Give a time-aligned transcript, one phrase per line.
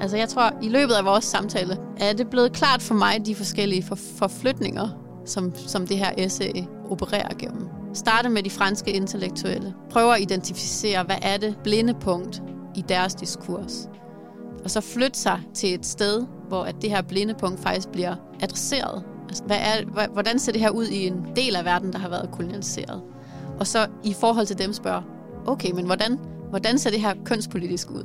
[0.00, 3.34] Altså jeg tror, i løbet af vores samtale, er det blevet klart for mig, de
[3.34, 4.88] forskellige for, forflytninger,
[5.26, 7.68] som, som det her essay opererer gennem.
[7.94, 9.74] Starte med de franske intellektuelle.
[9.90, 12.42] Prøver at identificere, hvad er det blinde punkt
[12.76, 13.88] i deres diskurs.
[14.64, 18.14] Og så flytte sig til et sted, hvor at det her blinde punkt faktisk bliver
[18.40, 19.02] adresseret.
[19.28, 22.08] Altså, hvad er, hvordan ser det her ud i en del af verden, der har
[22.08, 23.02] været kolonialiseret?
[23.60, 25.02] Og så i forhold til dem spørge,
[25.46, 26.18] okay, men hvordan,
[26.50, 28.04] hvordan ser det her kønspolitisk ud?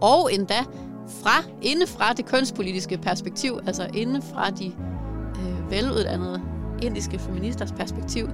[0.00, 0.64] Og endda
[1.08, 6.42] fra, inde fra det kønspolitiske perspektiv, altså inde fra de øh, veluddannede
[6.82, 8.28] indiske feministers perspektiv,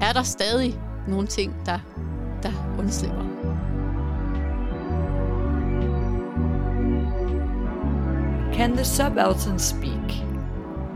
[0.00, 1.78] er der stadig nogle ting, der,
[2.42, 3.24] der undslipper.
[8.54, 10.12] Can the Subaltern Speak?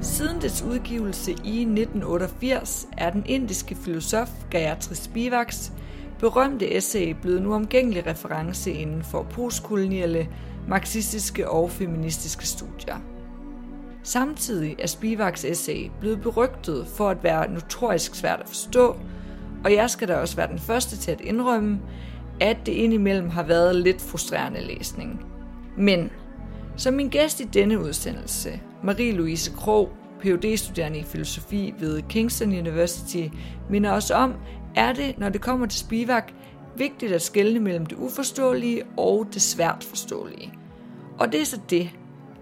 [0.01, 5.73] Siden dets udgivelse i 1988 er den indiske filosof Gayatri Spivaks
[6.19, 10.29] berømte essay blevet nu uomgængelig reference inden for postkoloniale,
[10.69, 12.97] marxistiske og feministiske studier.
[14.02, 18.96] Samtidig er Spivaks essay blevet berygtet for at være notorisk svært at forstå,
[19.65, 21.80] og jeg skal da også være den første til at indrømme,
[22.40, 25.27] at det indimellem har været lidt frustrerende læsning.
[25.77, 26.10] Men
[26.77, 29.88] som min gæst i denne udsendelse, Marie-Louise Krog,
[30.21, 33.27] phd studerende i filosofi ved Kingston University,
[33.71, 34.35] minder os om,
[34.77, 36.33] er det, når det kommer til Spivak,
[36.76, 40.52] vigtigt at skelne mellem det uforståelige og det svært forståelige.
[41.18, 41.90] Og det er så det,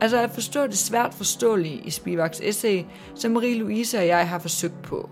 [0.00, 2.82] altså at forstå det svært forståelige i Spivaks essay,
[3.14, 5.10] som Marie-Louise og jeg har forsøgt på.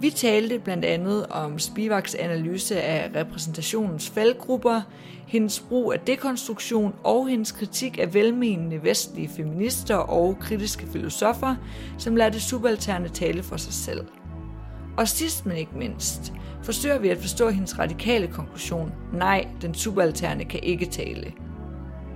[0.00, 4.80] Vi talte blandt andet om Spivaks analyse af repræsentationens faldgrupper,
[5.26, 11.54] hendes brug af dekonstruktion og hendes kritik af velmenende vestlige feminister og kritiske filosofer,
[11.98, 14.06] som lader det subalterne tale for sig selv.
[14.96, 16.32] Og sidst men ikke mindst,
[16.64, 21.32] forsøger vi at forstå hendes radikale konklusion, nej, den subalterne kan ikke tale.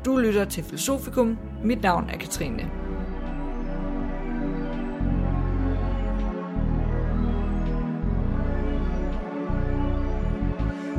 [0.04, 1.38] Du lytter til Filosofikum.
[1.64, 2.70] Mit navn er Katrine.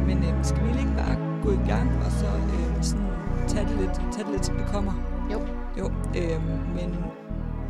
[0.05, 3.07] Men øh, skal vi ikke bare gå i gang og så øh, sådan,
[3.47, 4.93] tage, det lidt, tage det lidt, som det kommer?
[5.31, 5.39] Jo.
[5.77, 6.41] Jo, øh,
[6.75, 6.95] men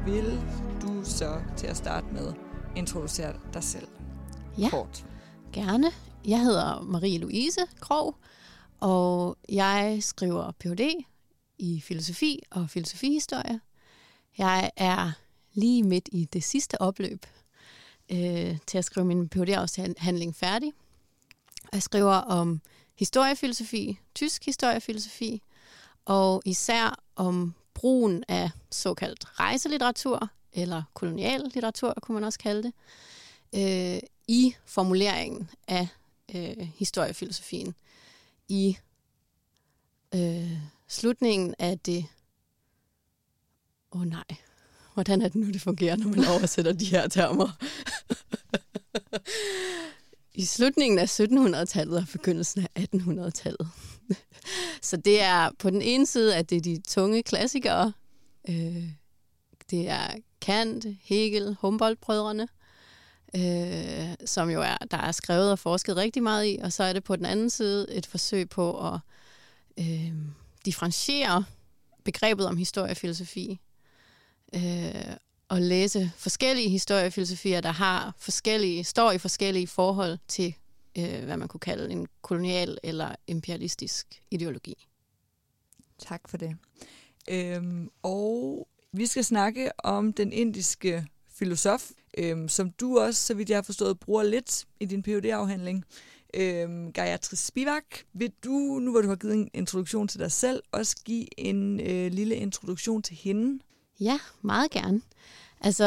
[0.06, 0.40] vil
[0.82, 2.34] du så til at starte med
[2.76, 3.88] introducere dig selv
[4.58, 5.06] ja, kort?
[5.54, 5.92] Gerne.
[6.26, 8.16] Jeg hedder Marie-Louise Krog,
[8.80, 11.06] og jeg skriver Ph.D.
[11.58, 13.60] i filosofi og filosofihistorie.
[14.38, 15.12] Jeg er
[15.54, 17.26] lige midt i det sidste opløb
[18.12, 20.74] øh, til at skrive min Ph.D.-afhandling færdig.
[21.74, 22.62] Jeg skriver om
[22.96, 25.42] historiefilosofi, tysk historiefilosofi,
[26.06, 32.74] og især om brugen af såkaldt rejselitteratur, eller kolonial litteratur, kunne man også kalde det,
[33.56, 35.88] øh, i formuleringen af
[36.36, 37.76] øh, historiefilosofien
[38.48, 38.78] i
[40.16, 40.58] øh,
[40.88, 42.06] slutningen af det...
[43.92, 44.24] Åh oh, nej,
[44.94, 47.50] hvordan er det nu, det fungerer, når man oversætter de her termer?
[50.34, 53.70] I slutningen af 1700-tallet og begyndelsen af 1800-tallet.
[54.82, 57.94] Så det er på den ene side, at det er de tunge klassikere.
[58.50, 58.90] Øh,
[59.72, 62.48] det er Kant, Hegel, Humboldt-brødrene,
[63.36, 66.60] øh, som jo er, der er skrevet og forsket rigtig meget i.
[66.64, 69.00] Og så er det på den anden side et forsøg på at
[69.80, 70.14] øh,
[70.66, 71.44] differentiere
[72.04, 73.60] begrebet om historiefilosofi.
[74.56, 75.16] Øh,
[75.50, 80.56] og læse forskellige historiefilosofier, der har forskellige, står i forskellige forhold til,
[80.98, 84.88] øh, hvad man kunne kalde en kolonial eller imperialistisk ideologi.
[86.00, 86.58] Tak for det.
[87.30, 91.08] Øhm, og vi skal snakke om den indiske
[91.40, 95.26] filosof, øhm, som du også, så vidt jeg har forstået, bruger lidt i din phd
[95.26, 95.86] afhandling
[96.34, 97.84] Øhm, Gayatri Spivak,
[98.14, 101.80] vil du, nu hvor du har givet en introduktion til dig selv, også give en
[101.80, 103.64] øh, lille introduktion til hende?
[104.00, 105.02] Ja, meget gerne.
[105.62, 105.86] Altså,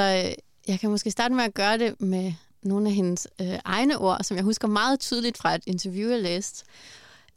[0.68, 2.32] jeg kan måske starte med at gøre det med
[2.62, 6.22] nogle af hendes øh, egne ord, som jeg husker meget tydeligt fra et interview, jeg
[6.22, 6.64] læste,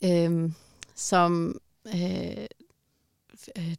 [0.03, 0.51] øhm, øh,
[0.95, 2.45] som øh,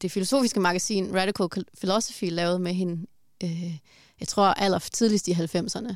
[0.02, 3.06] det filosofiske magasin Radical Philosophy lavede med hende,
[3.44, 3.78] øh,
[4.20, 5.94] jeg tror aller tidligst i 90'erne.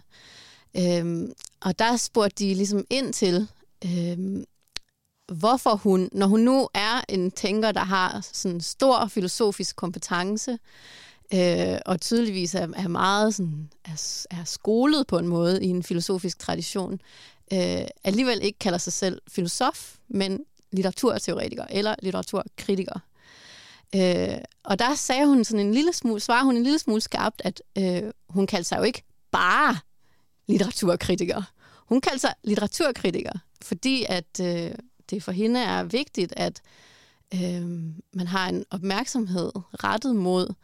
[0.76, 3.49] Øhm, og der spurgte de ligesom ind til,
[3.84, 4.44] øhm,
[5.32, 10.58] hvorfor hun, når hun nu er en tænker, der har sådan stor filosofisk kompetence,
[11.34, 15.82] øh, og tydeligvis er, er meget sådan, er, er skolet på en måde i en
[15.82, 17.00] filosofisk tradition,
[17.52, 23.00] øh, alligevel ikke kalder sig selv filosof, men litteraturteoretiker eller litteraturkritiker.
[23.94, 27.42] Øh, og der sagde hun sådan en lille smule, svarer hun en lille smule skarpt,
[27.44, 29.76] at øh, hun kaldte sig jo ikke bare
[30.46, 31.42] litteraturkritiker.
[31.88, 33.32] Hun kaldte sig litteraturkritiker,
[33.62, 34.75] fordi at øh,
[35.10, 36.60] det for hende er vigtigt, at
[37.34, 37.62] øh,
[38.14, 39.52] man har en opmærksomhed
[39.84, 40.54] rettet mod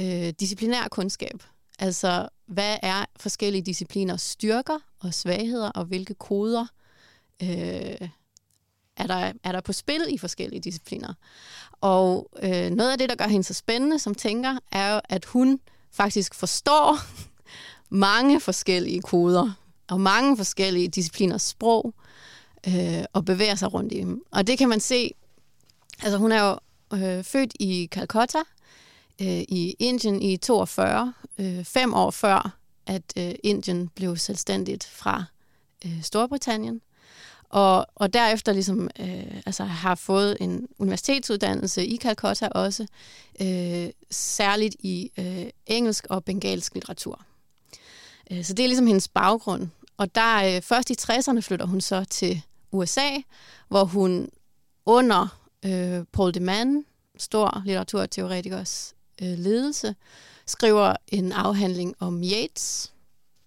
[0.00, 1.42] øh, disciplinær kundskab.
[1.78, 6.66] Altså, hvad er forskellige discipliners styrker og svagheder, og hvilke koder
[7.42, 8.08] øh,
[8.96, 11.14] er, der, er der på spil i forskellige discipliner.
[11.80, 15.24] Og øh, noget af det, der gør hende så spændende som tænker, er jo, at
[15.24, 15.60] hun
[15.92, 16.98] faktisk forstår
[17.90, 19.52] mange forskellige koder
[19.88, 21.94] og mange forskellige discipliners sprog
[22.68, 24.22] øh, og bevæger sig rundt i dem.
[24.30, 25.10] Og det kan man se,
[26.02, 26.58] altså hun er jo
[26.98, 28.38] øh, født i Calcutta
[29.20, 32.56] øh, i Indien i 42, øh, fem år før,
[32.86, 35.24] at øh, Indien blev selvstændigt fra
[35.84, 36.80] øh, Storbritannien.
[37.54, 42.86] Og, og derefter ligesom, øh, altså har fået en universitetsuddannelse i Calcutta også,
[43.40, 47.24] øh, særligt i øh, engelsk og bengalsk litteratur.
[48.30, 49.68] Øh, så det er ligesom hendes baggrund.
[49.96, 52.42] Og der øh, først i 60'erne flytter hun så til
[52.72, 53.10] USA,
[53.68, 54.28] hvor hun
[54.86, 56.84] under øh, Paul de Man,
[57.18, 59.94] stor litteraturteoretikers øh, ledelse,
[60.46, 62.92] skriver en afhandling om Yeats,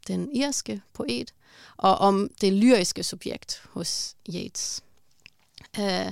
[0.07, 1.33] den irske poet,
[1.77, 4.83] og om det lyriske subjekt hos Yeats.
[5.79, 6.11] Øh,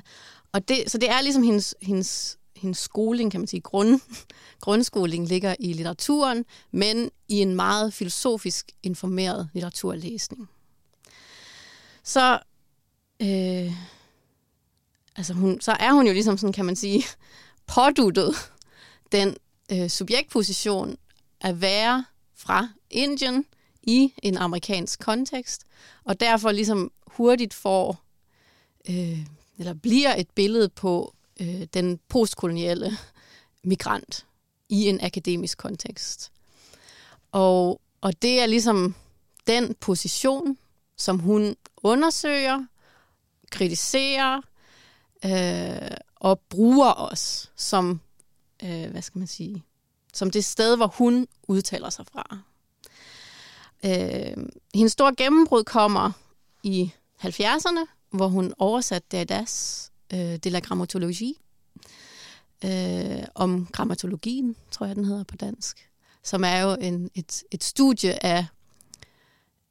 [0.51, 3.99] og det, så det er ligesom hendes, hendes, hendes skoling, kan man sige, grund,
[4.61, 10.49] grundskoling ligger i litteraturen, men i en meget filosofisk informeret litteraturlæsning.
[12.03, 12.39] Så,
[13.19, 13.73] øh,
[15.15, 17.03] altså hun, så er hun jo ligesom sådan, kan man sige,
[17.75, 18.35] påduttet
[19.11, 19.37] den
[19.71, 20.97] øh, subjektposition
[21.41, 23.45] at være fra Indien
[23.85, 25.63] i en amerikansk kontekst,
[26.03, 28.01] og derfor ligesom hurtigt får,
[28.89, 29.19] øh,
[29.57, 32.97] eller bliver et billede på øh, den postkoloniale
[33.63, 34.25] migrant
[34.69, 36.31] i en akademisk kontekst.
[37.31, 38.95] Og, og det er ligesom
[39.47, 40.57] den position,
[40.97, 42.65] som hun undersøger,
[43.51, 44.41] kritiserer
[45.25, 48.01] øh, og bruger os som,
[48.63, 49.63] øh, hvad skal man sige,
[50.13, 52.39] som det sted, hvor hun udtaler sig fra.
[53.85, 56.11] Øh, hendes store gennembrud kommer
[56.63, 56.91] i
[57.23, 61.33] 70'erne, hvor hun oversatte Derridas øh, de la grammatologie,
[62.65, 65.89] øh, om grammatologien, tror jeg, den hedder på dansk,
[66.23, 68.45] som er jo en, et, et studie af,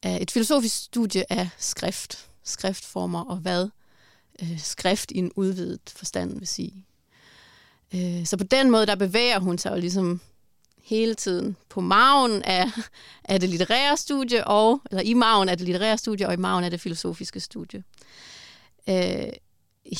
[0.03, 3.69] af, et filosofisk studie af skrift, skriftformer og hvad
[4.41, 6.85] øh, skrift i en udvidet forstand vil sige.
[7.95, 10.21] Øh, så på den måde, der bevæger hun sig jo ligesom
[10.85, 12.71] hele tiden på maven af,
[13.23, 16.63] af det litterære studie, og, eller i maven af det litterære studie, og i maven
[16.63, 17.83] af det filosofiske studie.
[18.89, 19.29] Øh,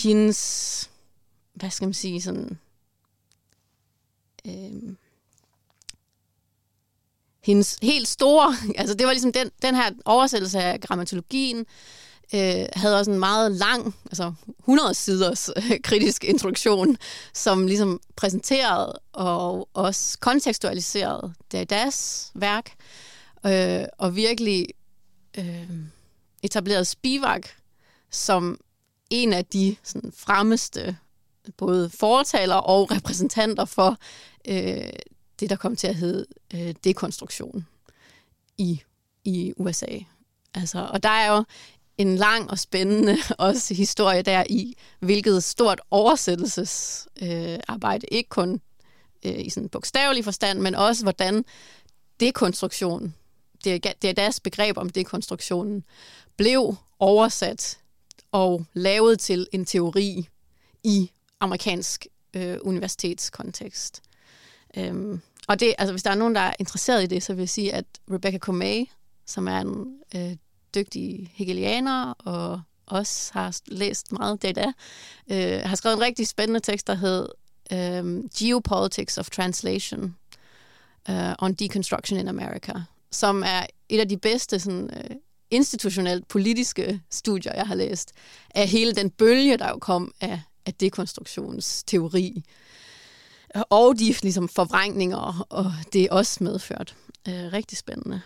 [0.01, 0.89] hendes,
[1.53, 2.59] hvad skal man sige, sådan,
[4.47, 4.95] øh,
[7.43, 11.65] hendes helt store, altså det var ligesom den, den her oversættelse af grammatologien,
[12.33, 16.97] øh, havde også en meget lang, altså 100 siders øh, kritisk introduktion,
[17.33, 22.73] som ligesom præsenterede og også kontekstualiserede Derridas værk,
[23.45, 24.67] øh, og virkelig
[25.37, 25.69] øh,
[26.43, 27.47] etablerede Spivak
[28.11, 28.59] som
[29.09, 30.97] en af de sådan, fremmeste
[31.57, 33.97] både fortaler og repræsentanter for
[34.47, 34.89] øh,
[35.39, 37.67] det, der kom til at hedde øh, dekonstruktion
[38.57, 38.81] i,
[39.23, 39.99] i USA.
[40.53, 41.43] Altså, og der er jo
[41.97, 48.61] en lang og spændende også historie der i, hvilket stort oversættelsesarbejde, øh, ikke kun
[49.25, 51.45] øh, i sådan bogstavelig forstand, men også hvordan
[52.19, 53.15] dekonstruktion,
[53.63, 55.83] det er, det er deres begreb om dekonstruktionen,
[56.37, 57.79] blev oversat
[58.31, 60.27] og lavet til en teori
[60.83, 64.01] i amerikansk øh, universitetskontekst.
[64.77, 67.41] Øhm, og det, altså, hvis der er nogen, der er interesseret i det, så vil
[67.41, 68.85] jeg sige, at Rebecca Comey,
[69.25, 70.35] som er en øh,
[70.75, 74.71] dygtige hegelianer og også har læst meget data,
[75.31, 77.27] øh, har skrevet en rigtig spændende tekst, der hed
[77.71, 80.15] øh, Geopolitics of Translation
[81.09, 82.73] uh, on Deconstruction in America,
[83.11, 85.15] som er et af de bedste sådan, øh,
[85.51, 88.11] institutionelt politiske studier, jeg har læst,
[88.55, 92.43] af hele den bølge, der jo kom af, af dekonstruktionsteori,
[93.69, 96.95] og de ligesom, forvrængninger, og det er også medført.
[97.27, 98.21] Øh, rigtig spændende.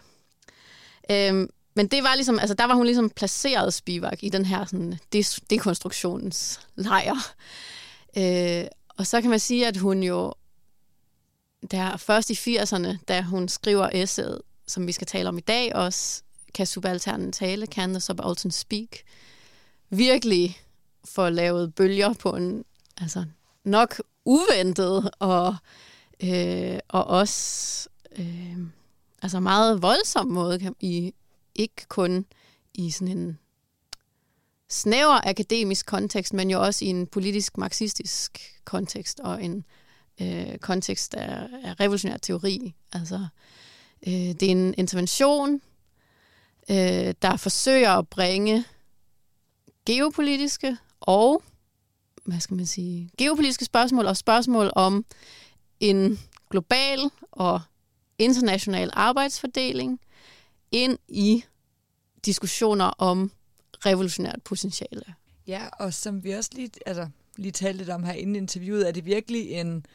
[1.31, 4.65] Um, men det var ligesom, altså der var hun ligesom placeret Spivak i den her
[4.65, 7.15] sådan, des- dekonstruktionslejr.
[8.17, 8.65] Øh,
[8.97, 10.33] og så kan man sige, at hun jo,
[11.71, 15.75] der først i 80'erne, da hun skriver essayet, som vi skal tale om i dag
[15.75, 18.97] også, kan subalternen tale, kan the subaltern speak,
[19.89, 20.57] virkelig
[21.05, 22.65] får lavet bølger på en
[23.01, 23.25] altså,
[23.63, 25.55] nok uventet og,
[26.23, 28.57] øh, og også øh,
[29.21, 31.13] altså meget voldsom måde i,
[31.55, 32.25] ikke kun
[32.73, 33.39] i sådan en
[34.69, 39.65] snæver akademisk kontekst, men jo også i en politisk marxistisk kontekst og en
[40.21, 42.75] øh, kontekst af, af revolutionær teori.
[42.93, 43.27] Altså,
[44.07, 45.61] øh, det er en intervention,
[46.69, 48.65] øh, der forsøger at bringe
[49.85, 51.43] geopolitiske og
[52.25, 55.05] hvad skal man sige, geopolitiske spørgsmål og spørgsmål om
[55.79, 56.99] en global
[57.31, 57.61] og
[58.17, 59.99] international arbejdsfordeling
[60.71, 61.43] ind i
[62.25, 63.31] diskussioner om
[63.85, 65.15] revolutionært potentiale.
[65.47, 67.07] Ja, og som vi også lige, altså,
[67.37, 69.85] lige talte lidt om her inden interviewet, er det virkelig en,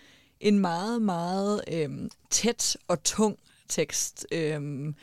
[0.40, 3.38] en meget, meget øhm, tæt og tung
[3.69, 4.26] tekst.
[4.33, 4.95] Øhm,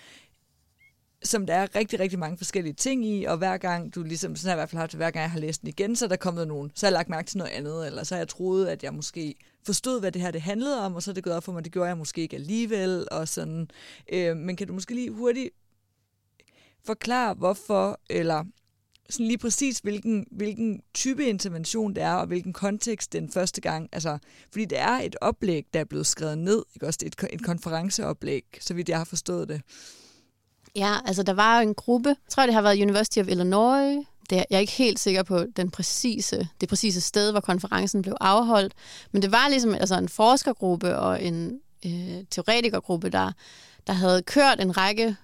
[1.24, 4.50] som der er rigtig, rigtig mange forskellige ting i, og hver gang du ligesom, sådan
[4.50, 6.10] har jeg i hvert fald haft hver gang jeg har læst den igen, så er
[6.10, 8.28] der kommet nogen, så har jeg lagt mærke til noget andet, eller så har jeg
[8.28, 9.36] troet, at jeg måske
[9.66, 11.64] forstod, hvad det her det handlede om, og så er det gået op for mig,
[11.64, 13.68] det gjorde jeg måske ikke alligevel, og sådan.
[14.14, 15.50] Øh, men kan du måske lige hurtigt
[16.86, 18.44] forklare, hvorfor, eller
[19.10, 23.90] sådan lige præcis, hvilken, hvilken type intervention det er, og hvilken kontekst den første gang.
[23.92, 24.18] Altså,
[24.52, 26.98] fordi det er et oplæg, der er blevet skrevet ned, ikke også?
[27.02, 29.62] Det er et, et konferenceoplæg, så vidt jeg har forstået det.
[30.76, 34.38] Ja, altså der var en gruppe, jeg tror det har været University of Illinois, det
[34.38, 38.16] er, jeg er ikke helt sikker på den præcise, det præcise sted, hvor konferencen blev
[38.22, 38.74] afholdt,
[39.12, 43.32] men det var ligesom altså en forskergruppe og en øh, teoretikergruppe, der,
[43.88, 45.16] der havde kørt en række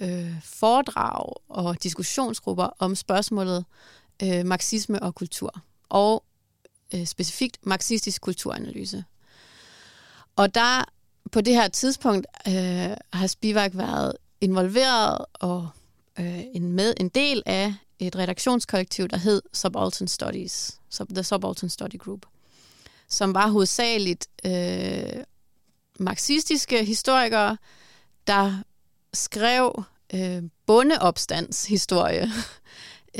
[0.00, 3.64] øh, foredrag og diskussionsgrupper om spørgsmålet
[4.22, 6.24] øh, marxisme og kultur, og
[6.94, 9.04] øh, specifikt marxistisk kulturanalyse.
[10.36, 10.84] Og der
[11.32, 15.68] på det her tidspunkt øh, har Spivak været involveret og
[16.18, 20.80] øh, en, med, en del af et redaktionskollektiv, der hed Subaltern Studies,
[21.14, 22.26] The Subaltern Study Group,
[23.08, 25.24] som var hovedsageligt øh,
[25.98, 27.56] marxistiske historikere,
[28.26, 28.62] der
[29.18, 29.84] skrev
[30.14, 32.22] øh, bondeopstandshistorie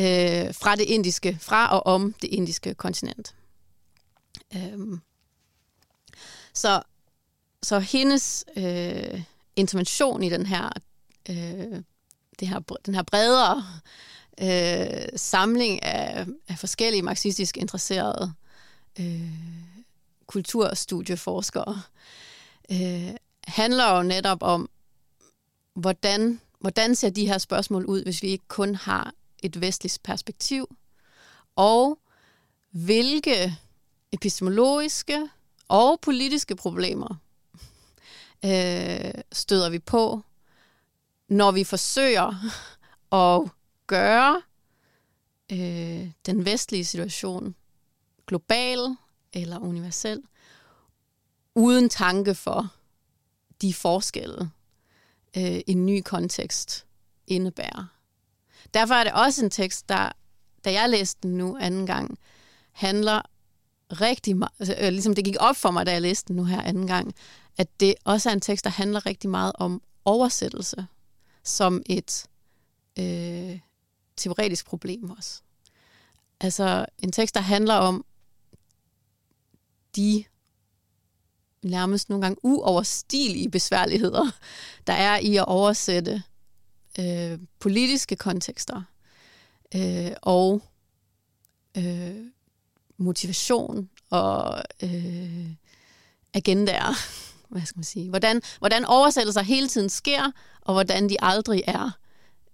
[0.00, 3.34] øh, fra det indiske, fra og om det indiske kontinent.
[4.56, 4.98] Øh,
[6.54, 6.82] så,
[7.62, 9.22] så hendes øh,
[9.56, 10.68] intervention i den her
[11.28, 11.82] øh,
[12.40, 13.64] det her, den her bredere
[14.40, 18.32] øh, samling af, af forskellige marxistisk interesserede
[19.00, 19.32] øh,
[20.26, 21.82] kulturstudieforskere,
[22.72, 23.14] øh,
[23.44, 24.70] handler jo netop om,
[25.78, 30.76] hvordan, hvordan ser de her spørgsmål ud, hvis vi ikke kun har et vestligt perspektiv,
[31.56, 31.98] og
[32.70, 33.56] hvilke
[34.12, 35.28] epistemologiske
[35.68, 37.16] og politiske problemer
[38.44, 40.22] øh, støder vi på,
[41.28, 42.34] når vi forsøger
[43.12, 43.50] at
[43.86, 44.42] gøre
[45.52, 47.54] øh, den vestlige situation
[48.26, 48.78] global
[49.32, 50.22] eller universel,
[51.54, 52.68] uden tanke for
[53.62, 54.50] de forskelle,
[55.36, 56.86] øh, en ny kontekst
[57.26, 57.86] indebærer.
[58.74, 60.12] Derfor er det også en tekst, der,
[60.64, 62.18] da jeg læste den nu anden gang,
[62.72, 63.22] handler
[63.92, 66.44] rigtig meget, altså, øh, ligesom det gik op for mig, da jeg læste den nu
[66.44, 67.14] her anden gang,
[67.56, 70.86] at det også er en tekst, der handler rigtig meget om oversættelse
[71.44, 72.26] som et
[72.98, 73.60] øh,
[74.16, 75.42] teoretisk problem også.
[76.40, 78.04] Altså en tekst, der handler om
[79.96, 80.24] de
[81.62, 84.30] nærmest nogle gange uoverstigelige besværligheder,
[84.86, 86.22] der er i at oversætte
[87.00, 88.82] øh, politiske kontekster
[89.74, 90.62] øh, og
[91.76, 92.16] øh,
[92.96, 95.50] motivation og øh,
[96.34, 96.94] agendaer
[97.48, 101.90] hvad skal man sige, hvordan, hvordan oversættelser hele tiden sker, og hvordan de aldrig er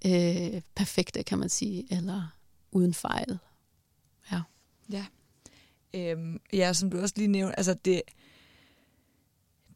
[0.06, 2.34] øh, perfekte, kan man sige, eller
[2.72, 3.38] uden fejl.
[4.32, 4.40] Ja.
[4.90, 5.04] Ja.
[5.94, 8.02] Øhm, ja, som du også lige nævnte, altså det,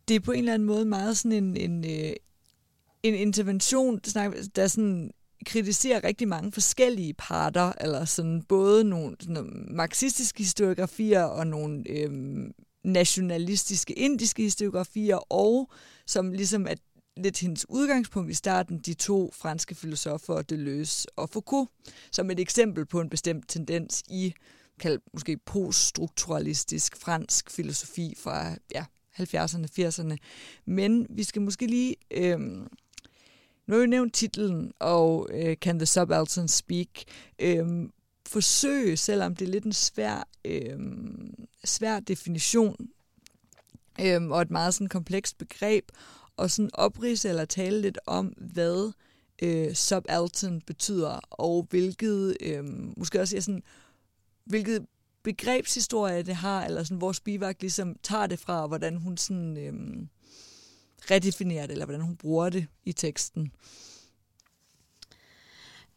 [0.08, 2.12] det er på en eller anden måde meget sådan en, en, øh,
[3.02, 3.98] en intervention,
[4.56, 5.10] der sådan
[5.46, 12.52] kritiserer rigtig mange forskellige parter, eller sådan både nogle, sådan marxistiske historiografier og nogle øhm,
[12.84, 15.70] nationalistiske indiske historiografier, og
[16.06, 16.74] som ligesom er
[17.16, 21.70] lidt hendes udgangspunkt i starten, de to franske filosofer, Deleuze og Foucault,
[22.12, 24.34] som et eksempel på en bestemt tendens i
[24.80, 28.84] kaldt måske poststrukturalistisk fransk filosofi fra ja,
[29.20, 30.16] 70'erne, 80'erne.
[30.64, 31.96] Men vi skal måske lige...
[32.10, 32.40] Øh,
[33.66, 36.88] nu har vi nævnt titlen, og øh, Can the Subaltern Speak?
[37.38, 37.88] Øh,
[38.28, 40.78] forsøge, selvom det er lidt en svær, øh,
[41.64, 42.88] svær definition
[44.00, 45.84] øh, og et meget sådan komplekst begreb,
[46.36, 48.92] og sådan oprise eller tale lidt om, hvad
[49.42, 52.64] øh, subaltern betyder, og hvilket, øh,
[52.96, 53.62] måske også ja, sådan,
[54.44, 54.86] hvilket
[55.28, 59.56] begrebshistorie det har, eller sådan, hvor Spivak ligesom tager det fra, og hvordan hun sådan,
[59.56, 60.08] øhm,
[61.10, 63.52] redefinerer det, eller hvordan hun bruger det i teksten.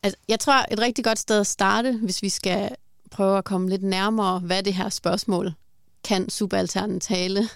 [0.03, 2.75] altså, jeg tror, et rigtig godt sted at starte, hvis vi skal
[3.11, 5.53] prøve at komme lidt nærmere, hvad det her spørgsmål
[6.03, 7.49] kan subalternen tale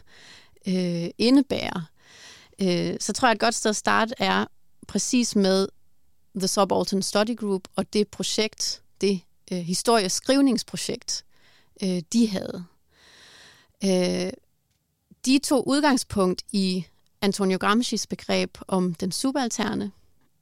[0.67, 1.85] øh, indebære.
[2.61, 4.45] Øh, så tror jeg, et godt sted at starte er
[4.87, 5.67] præcis med
[6.35, 11.25] The Subaltern Study Group og det projekt, det øh, historieskrivningsprojekt,
[11.83, 12.65] øh, de havde.
[13.83, 14.31] Øh,
[15.25, 16.85] de tog udgangspunkt i
[17.21, 19.91] Antonio Gramsci's begreb om den subalterne.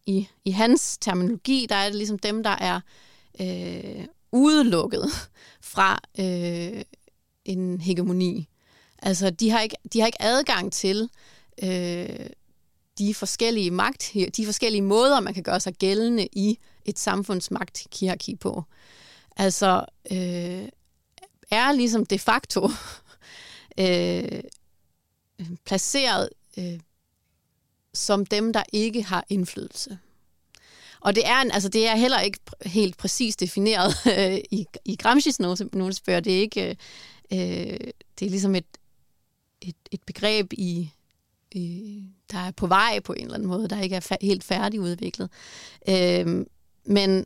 [0.06, 2.80] I, I hans terminologi, der er det ligesom dem, der er
[3.42, 5.06] øh, udelukket
[5.74, 6.82] fra øh,
[7.46, 8.50] en hegemoni.
[9.00, 11.10] Altså, de har ikke, de har ikke adgang til
[11.64, 12.30] øh,
[12.98, 18.64] de forskellige magt, de forskellige måder, man kan gøre sig gældende i et samfundsmagthierarki på.
[19.38, 20.68] Altså, øh,
[21.54, 22.70] er ligesom de facto
[23.80, 24.44] øh,
[25.66, 26.80] placeret øh,
[27.94, 29.98] som dem, der ikke har indflydelse.
[31.00, 34.98] Og det er, en, altså det er heller ikke helt præcis defineret øh, i, i
[35.04, 35.38] Gramsci's
[35.74, 36.20] notesbøger.
[36.20, 36.70] Det er ikke,
[37.32, 37.80] øh,
[38.20, 38.66] det er ligesom et,
[39.62, 40.92] et, et begreb i,
[42.32, 45.30] der er på vej på en eller anden måde, der ikke er fa- helt færdigudviklet.
[45.90, 46.46] Øh,
[46.86, 47.26] men,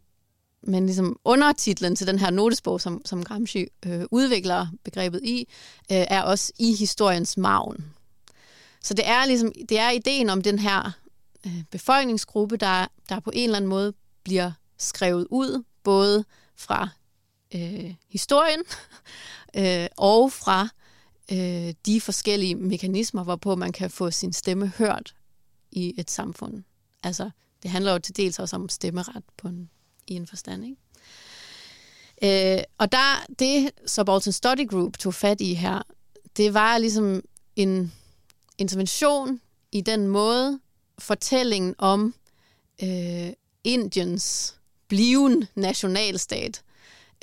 [0.67, 5.39] men ligesom undertitlen til den her notesbog, som, som Gramsci øh, udvikler begrebet i,
[5.91, 7.93] øh, er også i historiens maven.
[8.83, 10.91] Så det er ligesom, det er ideen om den her
[11.45, 13.93] øh, befolkningsgruppe, der, der på en eller anden måde
[14.23, 16.89] bliver skrevet ud, både fra
[17.55, 18.59] øh, historien
[19.59, 20.69] øh, og fra
[21.31, 25.15] øh, de forskellige mekanismer, hvorpå man kan få sin stemme hørt
[25.71, 26.63] i et samfund.
[27.03, 27.29] Altså,
[27.63, 29.69] det handler jo til dels også om stemmeret på en,
[30.07, 30.77] i en forstand, ikke?
[32.57, 35.81] Øh, og der, det Subaltern Study Group tog fat i her,
[36.37, 37.21] det var ligesom
[37.55, 37.93] en
[38.57, 40.59] intervention i den måde,
[40.99, 42.13] fortællingen om
[42.83, 43.29] øh,
[43.63, 44.55] Indiens
[44.87, 46.63] bliven nationalstat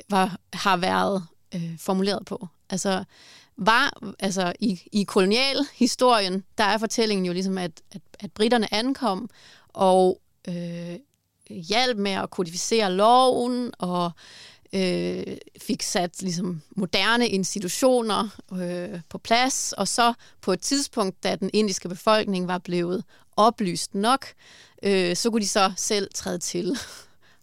[0.09, 2.47] var, har været øh, formuleret på.
[2.69, 3.03] Altså,
[3.57, 9.29] var, altså i, i kolonialhistorien, der er fortællingen jo ligesom, at, at, at britterne ankom
[9.67, 10.95] og øh,
[11.49, 14.11] hjalp med at kodificere loven og
[14.73, 21.35] øh, fik sat ligesom, moderne institutioner øh, på plads, og så på et tidspunkt, da
[21.35, 23.03] den indiske befolkning var blevet
[23.37, 24.25] oplyst nok,
[24.83, 26.77] øh, så kunne de så selv træde til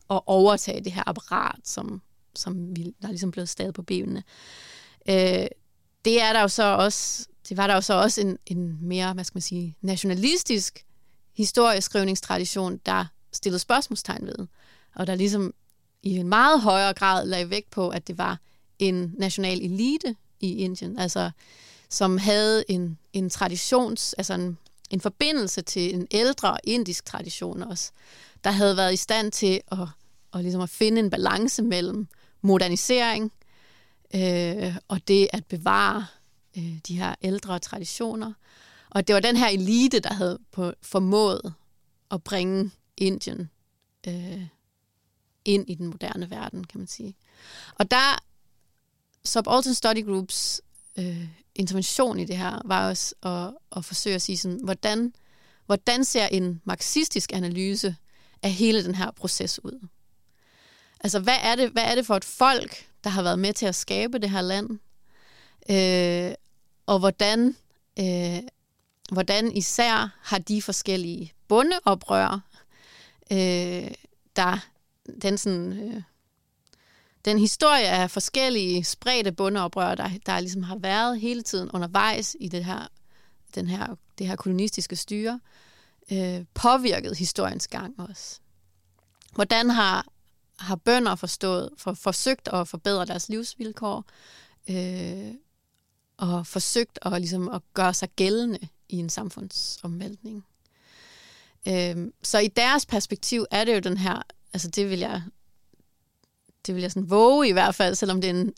[0.08, 2.02] og overtage det her apparat, som,
[2.34, 4.22] som vi, der er ligesom blevet stadig på benene.
[5.08, 5.46] Øh,
[6.04, 9.12] det er der jo så også, det var der jo så også en, en mere,
[9.12, 10.84] hvad skal man sige, nationalistisk
[11.36, 14.46] historieskrivningstradition, der stillet spørgsmålstegn ved,
[14.94, 15.54] og der ligesom
[16.02, 18.38] i en meget højere grad lagde vægt på, at det var
[18.78, 21.30] en national elite i Indien, altså
[21.88, 24.58] som havde en, en traditions, altså en,
[24.90, 27.90] en forbindelse til en ældre indisk tradition også,
[28.44, 29.78] der havde været i stand til at,
[30.34, 32.06] at, ligesom at finde en balance mellem
[32.42, 33.32] modernisering
[34.14, 36.06] øh, og det at bevare
[36.56, 38.32] øh, de her ældre traditioner.
[38.90, 41.54] Og det var den her elite, der havde på, formået
[42.10, 43.50] at bringe Indien
[44.08, 44.42] øh,
[45.44, 47.14] ind i den moderne verden, kan man sige.
[47.74, 48.18] Og der,
[49.24, 50.60] Subaltern Study Groups
[50.98, 55.12] øh, intervention i det her, var også at, at forsøge at sige sådan, hvordan,
[55.66, 57.96] hvordan ser en marxistisk analyse
[58.42, 59.88] af hele den her proces ud?
[61.00, 63.66] Altså, hvad er det, hvad er det for et folk, der har været med til
[63.66, 64.78] at skabe det her land?
[65.70, 66.34] Øh,
[66.86, 67.56] og hvordan,
[67.98, 68.38] øh,
[69.12, 72.40] hvordan især har de forskellige bondeoprør,
[73.32, 73.90] øh,
[74.36, 74.58] der
[75.22, 75.72] den sådan...
[75.72, 76.02] Øh,
[77.24, 82.48] den historie af forskellige spredte bundeoprør, der, der ligesom har været hele tiden undervejs i
[82.48, 82.88] det her,
[83.54, 85.40] den her, det her kolonistiske styre,
[86.12, 88.40] øh, påvirket historiens gang også.
[89.34, 90.06] Hvordan har,
[90.58, 94.04] har bønder forstået, for, forsøgt at forbedre deres livsvilkår,
[94.70, 95.34] øh,
[96.16, 100.44] og forsøgt at, ligesom, at gøre sig gældende i en samfundsomvæltning.
[101.68, 104.22] Øh, så i deres perspektiv er det jo den her
[104.52, 105.22] altså det vil jeg
[106.66, 108.52] det vil jeg sådan våge i hvert fald, selvom det er en,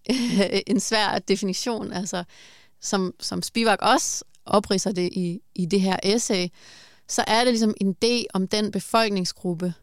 [0.75, 2.25] en svær definition, altså
[2.81, 6.49] som, som Spivak også opriser det i, i det her essay,
[7.09, 9.75] så er det ligesom en idé om den befolkningsgruppe,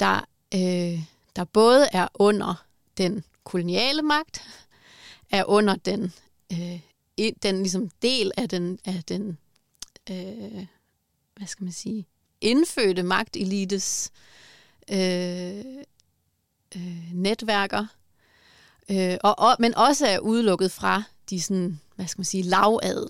[0.00, 1.04] der, øh,
[1.36, 2.66] der både er under
[2.98, 4.42] den koloniale magt,
[5.30, 6.12] er under den,
[6.52, 6.80] øh,
[7.42, 9.38] den ligesom del af den, af den
[10.10, 10.66] øh,
[11.36, 12.06] hvad skal man sige,
[12.42, 14.10] indfødte magtelites
[14.90, 15.64] øh,
[16.76, 17.86] øh, netværker,
[18.90, 23.08] øh, og, og, men også er udelukket fra de sådan, hvad skal man sige, lavadel.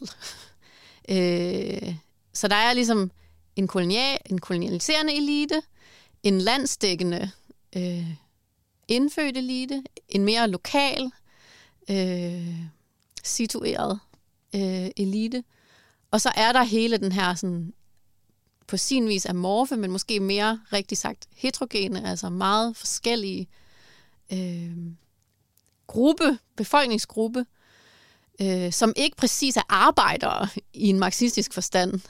[1.14, 1.94] øh,
[2.32, 3.10] så der er ligesom
[3.56, 5.62] en, kolonial, en kolonialiserende elite,
[6.22, 7.30] en landsdækkende
[7.76, 8.06] øh,
[8.88, 11.10] indfødt elite, en mere lokal,
[11.90, 12.56] øh,
[13.22, 14.00] situeret
[14.54, 15.44] øh, elite.
[16.10, 17.72] Og så er der hele den her sådan,
[18.72, 23.48] på sin vis amorfe, men måske mere rigtig sagt heterogene, altså meget forskellige
[24.32, 24.76] øh,
[25.86, 27.46] gruppe, befolkningsgruppe,
[28.40, 32.00] øh, som ikke præcis er arbejdere i en marxistisk forstand,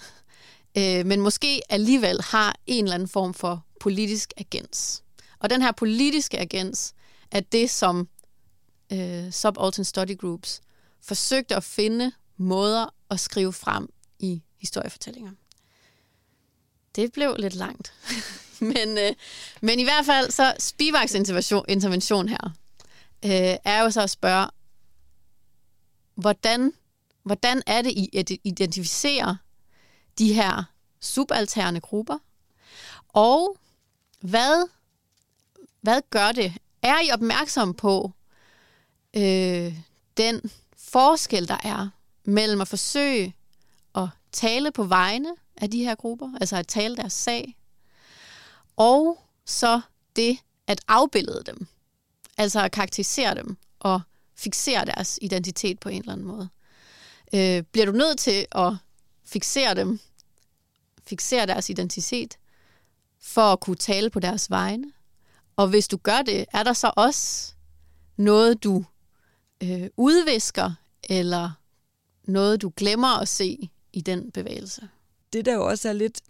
[0.78, 5.04] øh, men måske alligevel har en eller anden form for politisk agens.
[5.38, 6.94] Og den her politiske agens
[7.30, 8.08] er det, som
[8.92, 10.60] øh, Subaltern Study Groups
[11.00, 15.30] forsøgte at finde måder at skrive frem i historiefortællinger.
[16.94, 17.92] Det blev lidt langt.
[18.72, 19.12] men, øh,
[19.60, 22.50] men i hvert fald, så Spivaks intervention, intervention her,
[23.24, 24.48] øh, er jo så at spørge,
[26.14, 26.72] hvordan,
[27.22, 29.36] hvordan er det, I identificerer
[30.18, 30.64] de her
[31.00, 32.18] subalterne grupper,
[33.08, 33.56] og
[34.20, 34.68] hvad,
[35.80, 36.52] hvad gør det?
[36.82, 38.12] Er I opmærksom på
[39.16, 39.74] øh,
[40.16, 41.88] den forskel, der er
[42.24, 43.34] mellem at forsøge
[43.94, 47.56] at tale på vegne af de her grupper, altså at tale deres sag,
[48.76, 49.80] og så
[50.16, 51.66] det at afbillede dem,
[52.38, 54.00] altså at karakterisere dem og
[54.36, 56.48] fixere deres identitet på en eller anden måde.
[57.34, 58.72] Øh, bliver du nødt til at
[59.24, 60.00] fixere dem,
[61.06, 62.38] fixere deres identitet,
[63.20, 64.92] for at kunne tale på deres vegne?
[65.56, 67.52] Og hvis du gør det, er der så også
[68.16, 68.84] noget, du
[69.62, 70.72] øh, udvisker,
[71.08, 71.50] eller
[72.24, 74.88] noget, du glemmer at se i den bevægelse?
[75.32, 76.20] Det, der jo også er lidt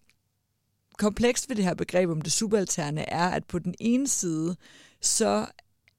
[0.98, 4.56] komplekst ved det her begreb om det subalterne, er, at på den ene side,
[5.00, 5.46] så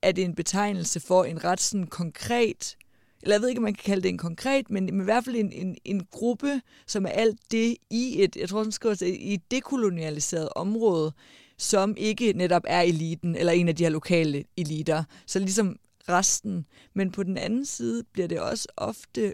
[0.02, 2.78] er det en betegnelse for en ret sådan konkret,
[3.24, 5.36] eller jeg ved ikke, om man kan kalde det en konkret, men i hvert fald
[5.36, 9.34] en, en, en gruppe, som er alt det i et, jeg tror, man skriver i
[9.34, 11.14] et dekolonialiseret område,
[11.58, 15.04] som ikke netop er eliten, eller en af de her lokale eliter.
[15.26, 16.66] Så ligesom resten.
[16.94, 19.34] Men på den anden side bliver det også ofte,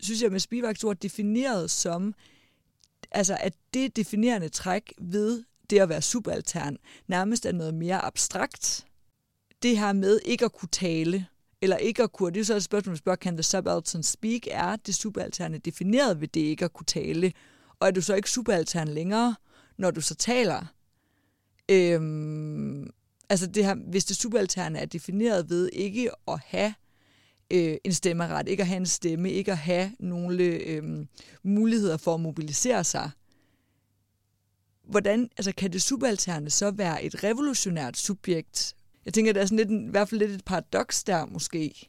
[0.00, 2.14] synes jeg med Spivaks ord, defineret som,
[3.10, 8.86] altså at det definerende træk ved det at være subaltern nærmest er noget mere abstrakt.
[9.62, 11.26] Det her med ikke at kunne tale,
[11.62, 14.40] eller ikke at kunne, det er så et spørgsmål, man spørger, kan the subaltern speak?
[14.50, 17.32] Er det subalterne defineret ved det ikke at kunne tale?
[17.80, 19.36] Og er du så ikke subaltern længere,
[19.78, 20.66] når du så taler?
[21.68, 22.90] Øhm,
[23.28, 26.74] altså det her, hvis det subalterne er defineret ved ikke at have
[27.50, 31.06] øh, en stemmeret, ikke at have en stemme, ikke at have nogle øh,
[31.42, 33.10] muligheder for at mobilisere sig,
[34.88, 38.74] hvordan altså, kan det subalterne så være et revolutionært subjekt?
[39.04, 41.88] Jeg tænker, der er sådan lidt, i hvert fald lidt et paradoks der måske.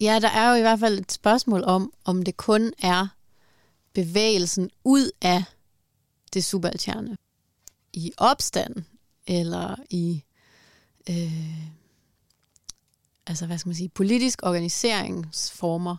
[0.00, 3.06] Ja, der er jo i hvert fald et spørgsmål om, om det kun er
[3.92, 5.44] bevægelsen ud af
[6.34, 7.16] det subalterne.
[7.92, 8.74] I opstand,
[9.26, 10.24] eller i
[11.10, 11.74] øh,
[13.26, 15.96] altså hvad skal man sige, politisk organiseringsformer,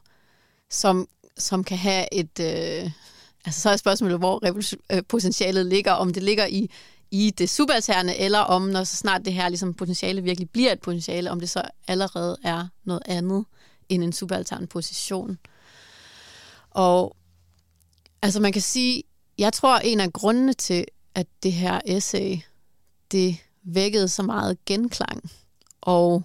[0.69, 1.07] som,
[1.37, 2.91] som kan have et, øh,
[3.45, 4.41] altså så er spørgsmålet, hvor
[4.91, 6.69] øh, potentialet ligger, om det ligger i,
[7.11, 10.81] i det subalterne, eller om når så snart det her ligesom potentiale virkelig bliver et
[10.81, 13.45] potentiale, om det så allerede er noget andet
[13.89, 15.37] end en subaltern position.
[16.69, 17.15] Og
[18.21, 19.03] altså man kan sige,
[19.37, 20.85] jeg tror en af grundene til,
[21.15, 22.37] at det her essay,
[23.11, 25.31] det vækkede så meget genklang
[25.81, 26.23] og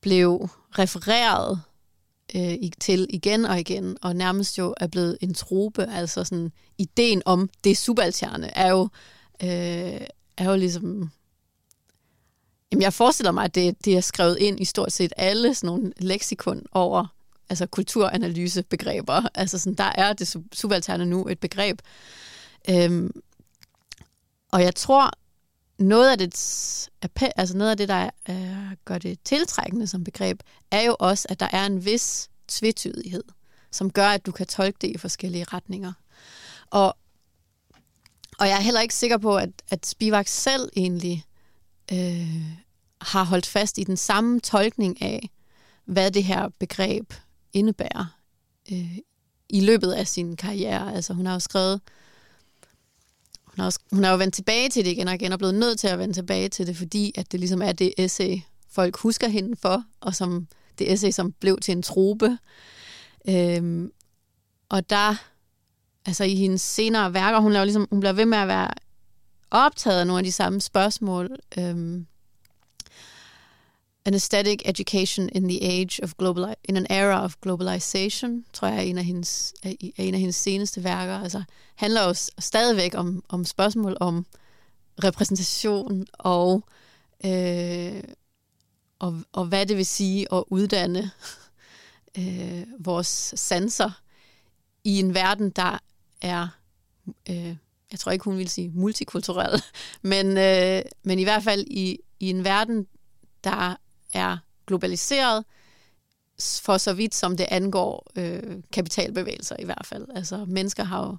[0.00, 1.62] blev refereret
[2.34, 5.86] øh, til igen og igen, og nærmest jo er blevet en trope.
[5.86, 8.88] Altså sådan, ideen om det subalterne er jo,
[9.42, 10.00] øh,
[10.36, 11.10] er jo ligesom...
[12.72, 15.66] Jamen, jeg forestiller mig, at det, det er skrevet ind i stort set alle sådan
[15.66, 17.06] nogle leksikon over
[17.50, 19.22] altså kulturanalysebegreber.
[19.34, 21.80] Altså sådan, der er det subalterne nu et begreb.
[22.70, 23.10] Øhm,
[24.52, 25.10] og jeg tror,
[25.80, 26.34] noget af det,
[27.36, 30.40] altså noget af det, der øh, gør det tiltrækkende som begreb,
[30.70, 33.24] er jo også, at der er en vis tvetydighed,
[33.70, 35.92] som gør, at du kan tolke det i forskellige retninger.
[36.70, 36.96] Og,
[38.38, 41.24] og jeg er heller ikke sikker på, at, at Spivak selv egentlig
[41.92, 42.44] øh,
[43.00, 45.30] har holdt fast i den samme tolkning af,
[45.84, 47.12] hvad det her begreb
[47.52, 48.16] indebærer
[48.72, 48.98] øh,
[49.48, 50.94] i løbet af sin karriere.
[50.94, 51.80] Altså hun har jo skrevet
[53.60, 55.54] hun har, også, hun er jo vendt tilbage til det igen og igen, og blevet
[55.54, 58.38] nødt til at vende tilbage til det, fordi at det ligesom er det essay,
[58.70, 60.46] folk husker hende for, og som
[60.78, 62.38] det essay, som blev til en trope.
[63.28, 63.92] Øhm,
[64.68, 65.14] og der,
[66.06, 68.68] altså i hendes senere værker, hun, laver ligesom, hun bliver ved med at være
[69.50, 71.30] optaget af nogle af de samme spørgsmål.
[71.58, 72.06] Øhm,
[74.04, 78.76] An Aesthetic Education in the Age of Global in an Era of Globalization, tror jeg
[78.76, 81.18] er en af hendes, er en af hendes seneste værker.
[81.18, 81.42] Altså
[81.74, 84.26] handler jo stadigvæk om, om spørgsmål om
[85.04, 86.64] repræsentation og
[87.24, 88.02] øh,
[89.00, 91.10] og, og hvad det vil sige at uddanne
[92.18, 94.00] øh, vores sanser
[94.84, 95.78] i en verden, der
[96.22, 96.48] er,
[97.30, 97.56] øh,
[97.90, 99.62] jeg tror ikke, hun vil sige multikulturel,
[100.02, 102.86] men, øh, men i hvert fald i, i en verden,
[103.44, 103.76] der
[104.12, 105.44] er globaliseret,
[106.40, 110.06] for så vidt som det angår øh, kapitalbevægelser i hvert fald.
[110.14, 111.16] Altså mennesker har jo,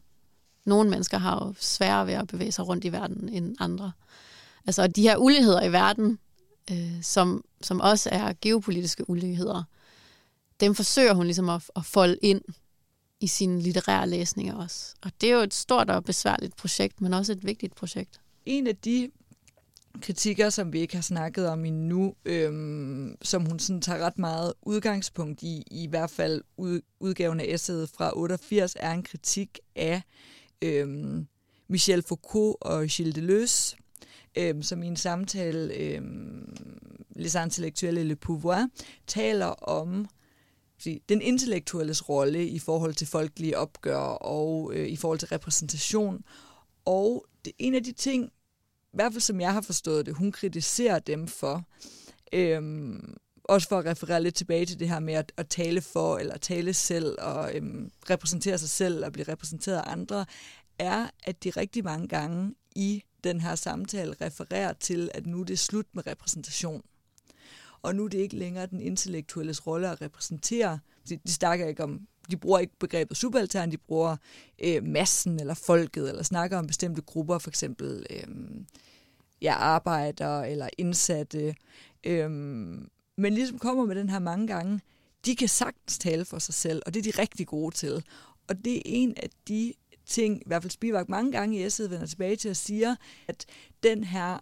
[0.65, 3.91] nogle mennesker har jo sværere ved at bevæge sig rundt i verden end andre.
[4.67, 6.19] Altså de her uligheder i verden,
[6.71, 9.63] øh, som, som også er geopolitiske uligheder,
[10.59, 12.41] dem forsøger hun ligesom at, at folde ind
[13.19, 14.95] i sine litterære læsninger også.
[15.01, 18.21] Og det er jo et stort og besværligt projekt, men også et vigtigt projekt.
[18.45, 19.11] En af de
[20.01, 24.53] kritikker, som vi ikke har snakket om endnu, øhm, som hun sådan tager ret meget
[24.61, 30.01] udgangspunkt i, i hvert fald ud, udgaven af essayet fra 88, er en kritik af
[30.61, 31.27] øhm,
[31.67, 33.77] Michel Foucault og Gilles Deleuze,
[34.37, 36.55] øhm, som i en samtale, øhm,
[37.15, 38.67] Les Intellectuelles Le Pouvoir,
[39.07, 40.07] taler om
[41.09, 46.23] den intellektuelles rolle i forhold til folkelige opgør og øh, i forhold til repræsentation.
[46.85, 48.31] Og det, en af de ting,
[48.93, 51.63] hvert fald som jeg har forstået det, hun kritiserer dem for,
[52.33, 56.17] øhm, også for at referere lidt tilbage til det her med at, at tale for,
[56.17, 60.25] eller tale selv, og øhm, repræsentere sig selv, og blive repræsenteret af andre,
[60.79, 65.45] er, at de rigtig mange gange i den her samtale refererer til, at nu er
[65.45, 66.81] det slut med repræsentation.
[67.81, 70.79] Og nu er det ikke længere den intellektuelles rolle at repræsentere.
[71.09, 74.17] De, de snakker ikke om, de bruger ikke begrebet subaltern, de bruger
[74.63, 78.27] øh, massen eller folket, eller snakker om bestemte grupper, for eksempel øh,
[79.41, 81.55] ja, arbejdere eller indsatte.
[82.03, 82.29] Øh,
[83.17, 84.81] men ligesom kommer med den her mange gange,
[85.25, 88.03] de kan sagtens tale for sig selv, og det er de rigtig gode til.
[88.47, 89.73] Og det er en af de
[90.05, 93.45] ting, i hvert fald Spivak mange gange i essayet vender tilbage til at sige, at
[93.83, 94.39] den her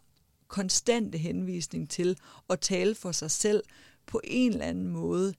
[0.47, 2.17] konstante henvisning til
[2.49, 3.63] at tale for sig selv
[4.05, 5.33] på en eller anden måde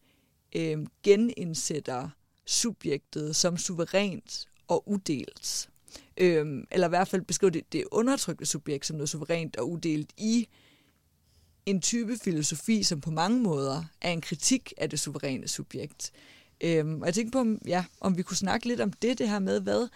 [0.56, 2.08] øh, genindsætter
[2.50, 5.70] subjektet som suverænt og udelt.
[6.16, 10.10] Øhm, eller i hvert fald beskriver det, det undertrykte subjekt som noget suverænt og udelt
[10.16, 10.48] i
[11.66, 16.12] en type filosofi, som på mange måder er en kritik af det suveræne subjekt.
[16.60, 19.28] Øhm, og jeg tænkte på, om, ja, om vi kunne snakke lidt om det, det
[19.28, 19.88] her med, hvad,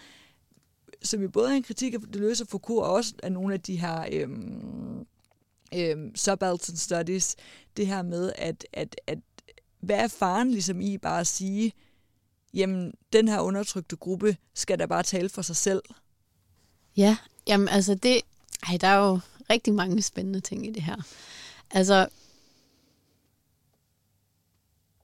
[1.03, 3.61] som jo både er en kritik af Deleuze og Foucault, og også af nogle af
[3.61, 5.05] de her øhm,
[5.75, 7.35] øhm, subaltern studies,
[7.77, 9.19] det her med, at, at, at
[9.79, 11.73] hvad er faren ligesom i bare at sige,
[12.55, 15.81] jamen, den her undertrykte gruppe skal da bare tale for sig selv?
[16.97, 18.21] Ja, jamen altså det,
[18.67, 20.95] ej, der er jo rigtig mange spændende ting i det her.
[21.71, 22.07] Altså,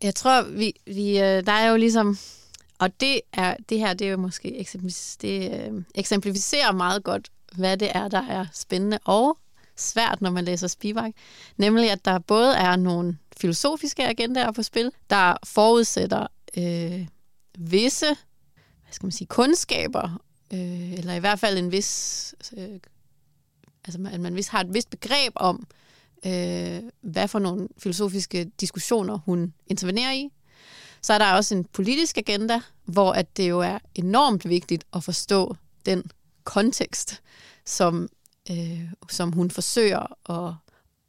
[0.03, 2.17] jeg tror, vi, vi, øh, der er jo ligesom,
[2.79, 4.67] og det, er, det her, det er jo måske
[5.21, 9.37] det, øh, eksemplificerer meget godt, hvad det er, der er spændende og
[9.75, 11.11] svært, når man læser Spivak.
[11.57, 17.07] Nemlig, at der både er nogle filosofiske agendaer på spil, der forudsætter øh,
[17.69, 18.15] visse
[18.91, 20.21] hvad skal man sige, kundskaber,
[20.53, 22.79] øh, eller i hvert fald en vis, øh,
[23.85, 25.67] altså at man vis har et vist begreb om,
[26.25, 30.29] øh, hvad for nogle filosofiske diskussioner hun intervenerer i.
[31.01, 35.03] Så er der også en politisk agenda, hvor at det jo er enormt vigtigt at
[35.03, 36.03] forstå den
[36.43, 37.21] kontekst,
[37.65, 38.09] som,
[38.51, 40.53] øh, som hun forsøger at,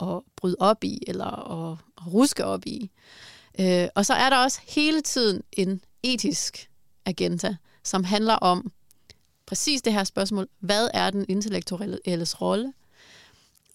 [0.08, 2.90] at bryde op i, eller at, at ruske op i.
[3.60, 6.70] Øh, og så er der også hele tiden en etisk
[7.06, 8.72] agenda, som handler om
[9.46, 10.48] præcis det her spørgsmål.
[10.60, 11.98] Hvad er den intellektuelle
[12.40, 12.72] rolle?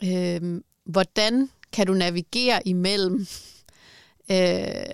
[0.04, 3.28] Øh, hvordan kan du navigere imellem
[4.32, 4.86] øh,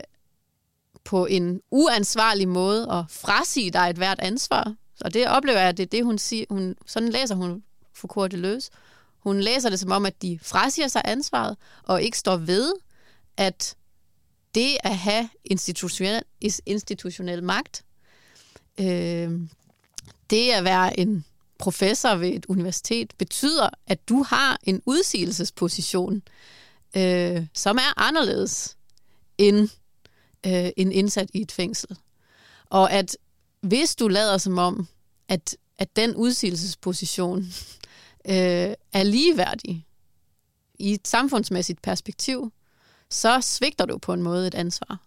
[1.04, 4.76] på en uansvarlig måde og frasige dig et hvert ansvar?
[5.02, 6.46] Og det oplever jeg, at det er det, hun siger.
[6.50, 8.70] Hun, sådan læser hun Foucault de løs.
[9.20, 12.74] Hun læser det som om, at de frasiger sig ansvaret og ikke står ved,
[13.38, 13.76] at
[14.56, 16.24] det at have institutionel,
[16.66, 17.84] institutionel magt,
[18.80, 19.32] øh,
[20.30, 21.26] det at være en
[21.58, 26.22] professor ved et universitet, betyder, at du har en udsigelsesposition,
[26.98, 28.78] øh, som er anderledes
[29.38, 29.70] end
[30.46, 31.98] øh, en indsat i et fængsel.
[32.70, 33.18] Og at
[33.62, 34.88] hvis du lader som om,
[35.28, 37.38] at, at den udsigelsesposition
[38.30, 39.86] øh, er ligeværdig
[40.80, 42.52] i et samfundsmæssigt perspektiv,
[43.14, 45.00] så svigter du på en måde et ansvar.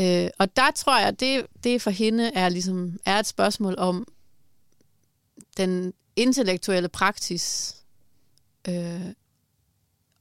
[0.00, 4.06] Øh, og der tror jeg, det, det for hende er, ligesom, er et spørgsmål om
[5.56, 7.76] den intellektuelle praksis
[8.68, 9.00] øh,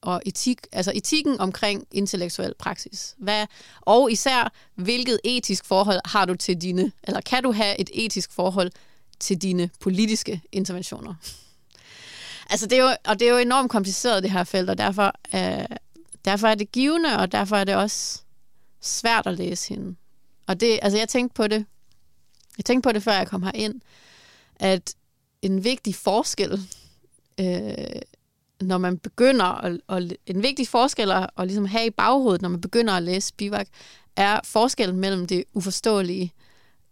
[0.02, 3.16] og etik, altså etikken omkring intellektuel praksis.
[3.18, 3.48] Hvad,
[3.82, 8.32] og især, hvilket etisk forhold har du til dine, eller kan du have et etisk
[8.32, 8.72] forhold
[9.20, 11.16] til dine politiske interventioner?
[12.50, 15.14] Altså, det er jo, og det er jo enormt kompliceret, det her felt, og derfor,
[15.36, 15.66] øh,
[16.28, 18.22] derfor er det givende, og derfor er det også
[18.82, 19.96] svært at læse hende.
[20.48, 21.66] Og det, altså, jeg tænkte på det,
[22.58, 23.82] jeg tænkte på det, før jeg kom herind,
[24.56, 24.96] at
[25.42, 26.52] en vigtig forskel,
[27.40, 28.02] øh,
[28.62, 32.50] når man begynder, at, og en vigtig forskel at, at ligesom have i baghovedet, når
[32.50, 33.68] man begynder at læse Spivak,
[34.16, 36.34] er forskellen mellem det uforståelige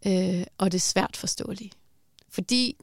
[0.08, 1.72] øh, og det svært forståelige.
[2.30, 2.78] Fordi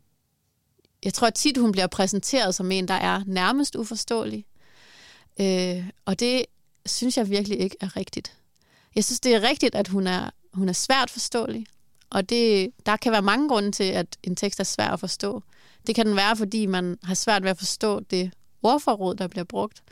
[1.04, 4.46] jeg tror at tit, hun bliver præsenteret som en, der er nærmest uforståelig.
[5.40, 6.44] Øh, og det
[6.86, 8.36] synes jeg virkelig ikke er rigtigt.
[8.94, 11.66] Jeg synes, det er rigtigt, at hun er, hun er svært forståelig.
[12.10, 15.42] Og det, der kan være mange grunde til, at en tekst er svær at forstå.
[15.86, 19.44] Det kan den være, fordi man har svært ved at forstå det ordforråd, der bliver
[19.44, 19.82] brugt.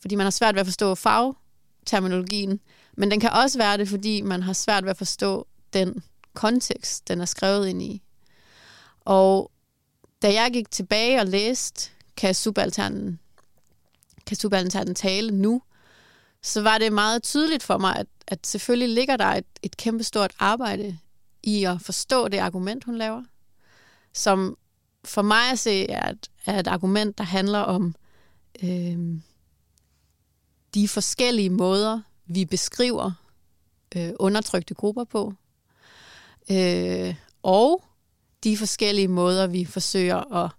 [0.00, 2.60] Fordi man har svært ved at forstå fagterminologien.
[2.96, 6.02] Men den kan også være det, fordi man har svært ved at forstå den
[6.34, 8.02] kontekst, den er skrevet ind i.
[9.00, 9.50] Og
[10.22, 13.20] da jeg gik tilbage og læste Kan subalternen,
[14.28, 15.62] kan subalternen tale nu,
[16.42, 20.32] så var det meget tydeligt for mig, at, at selvfølgelig ligger der et, et kæmpestort
[20.38, 20.98] arbejde
[21.42, 23.22] i at forstå det argument, hun laver,
[24.14, 24.56] som
[25.04, 27.94] for mig at se er et, er et argument, der handler om
[28.62, 28.98] øh,
[30.74, 33.12] de forskellige måder, vi beskriver
[33.96, 35.32] øh, undertrykte grupper på,
[36.50, 37.84] øh, og
[38.44, 40.50] de forskellige måder, vi forsøger at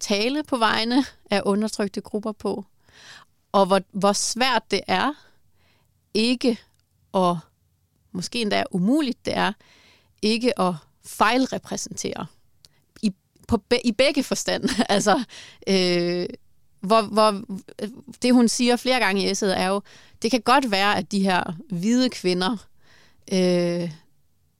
[0.00, 2.64] tale på vegne af undertrykte grupper på,
[3.54, 5.12] og hvor, hvor svært det er
[6.14, 6.60] ikke
[7.14, 7.36] at,
[8.12, 9.52] måske endda umuligt det er,
[10.22, 12.26] ikke at fejlrepræsentere
[13.02, 13.12] i,
[13.48, 14.68] på, i begge forstand.
[14.88, 15.24] altså,
[15.66, 16.26] øh,
[16.80, 17.44] hvor, hvor
[18.22, 19.82] det hun siger flere gange i essayet er jo,
[20.22, 22.56] det kan godt være, at de her hvide kvinder,
[23.32, 23.90] øh,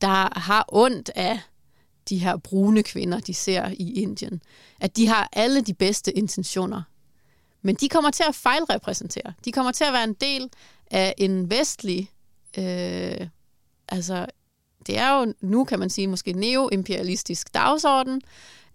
[0.00, 1.40] der har ondt af
[2.08, 4.42] de her brune kvinder, de ser i Indien,
[4.80, 6.82] at de har alle de bedste intentioner.
[7.64, 9.32] Men de kommer til at fejlrepræsentere.
[9.44, 10.50] De kommer til at være en del
[10.90, 12.10] af en vestlig,
[12.58, 13.26] øh,
[13.88, 14.26] altså
[14.86, 18.20] det er jo nu, kan man sige, måske neoimperialistisk dagsorden,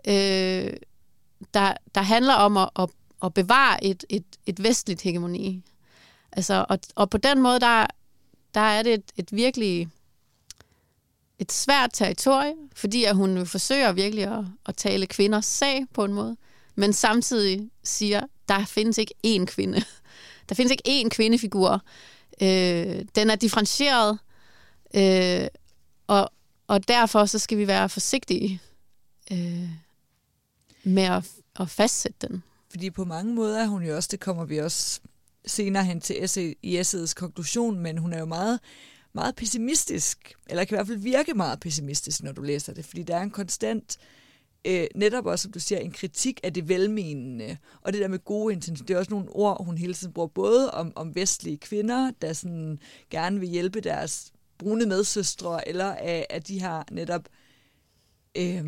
[0.08, 0.74] øh,
[1.54, 2.90] der, der handler om at, at,
[3.24, 5.64] at bevare et, et, et vestligt hegemoni.
[6.32, 7.88] Altså, og, og på den måde, der,
[8.54, 9.90] der er det et, et virkelig
[11.40, 16.14] et svært territorie, fordi at hun forsøger virkelig at, at tale kvinders sag på en
[16.14, 16.38] måde,
[16.76, 19.84] men samtidig siger, der findes ikke én kvinde.
[20.50, 21.82] Der findes ikke én kvindefigur.
[22.42, 24.20] Øh, den er differentieret,
[24.96, 25.48] øh,
[26.08, 26.32] og,
[26.68, 28.62] og derfor så skal vi være forsigtige
[29.32, 29.70] øh,
[30.84, 32.44] med at, at fastsætte den.
[32.70, 35.00] Fordi på mange måder er hun jo også, det kommer vi også
[35.46, 38.60] senere hen til essay, i essayets konklusion, men hun er jo meget,
[39.14, 43.04] meget pessimistisk, eller kan i hvert fald virke meget pessimistisk, når du læser det, fordi
[43.04, 44.19] der er en konstant, øh,
[44.66, 48.20] Øh, netop også, som du siger, en kritik af det velmenende, og det der med
[48.20, 51.58] gode intentioner, det er også nogle ord, hun hele tiden bruger, både om, om vestlige
[51.58, 57.30] kvinder, der sådan gerne vil hjælpe deres brune medsøstre, eller af, af de her netop
[58.38, 58.66] øh,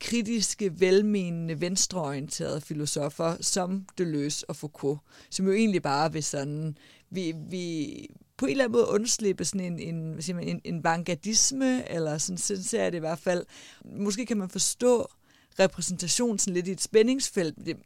[0.00, 6.78] kritiske, velmenende, venstreorienterede filosofer, som Deleuze og Foucault, som jo egentlig bare vil sådan,
[7.10, 10.60] vi, vi på en eller anden måde undslippe sådan en, en, hvad siger man, en,
[10.64, 13.44] en vanguardisme, eller sådan, sådan ser jeg det i hvert fald.
[13.84, 15.10] Måske kan man forstå
[15.60, 17.56] repræsentation sådan lidt i et spændingsfelt.
[17.66, 17.76] Det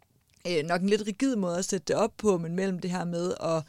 [0.44, 3.04] er nok en lidt rigid måde at sætte det op på, men mellem det her
[3.04, 3.62] med at,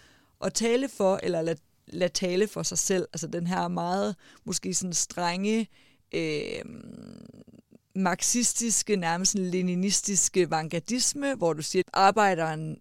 [0.46, 4.74] at tale for, eller lade, lade tale for sig selv, altså den her meget, måske
[4.74, 5.68] sådan strenge,
[6.14, 6.62] øh,
[7.96, 12.78] marxistiske, nærmest leninistiske vanguardisme, hvor du siger, at arbejderen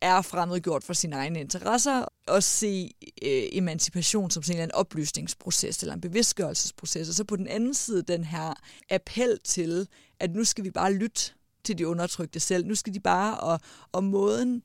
[0.00, 2.90] er fremmedgjort for sine egne interesser, og se
[3.22, 8.02] øh, emancipation som sådan en oplysningsproces eller en bevidstgørelsesproces, og så på den anden side
[8.02, 8.54] den her
[8.90, 9.88] appel til,
[10.22, 11.32] at nu skal vi bare lytte
[11.64, 13.60] til de undertrykte selv, nu skal de bare, og,
[13.92, 14.62] og måden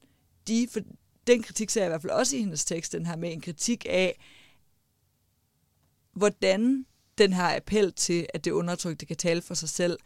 [0.47, 0.79] de, for
[1.27, 3.41] den kritik ser jeg i hvert fald også i hendes tekst, den her med en
[3.41, 4.19] kritik af,
[6.13, 6.85] hvordan
[7.17, 9.99] den her appel til, at det undertrykte kan tale for sig selv,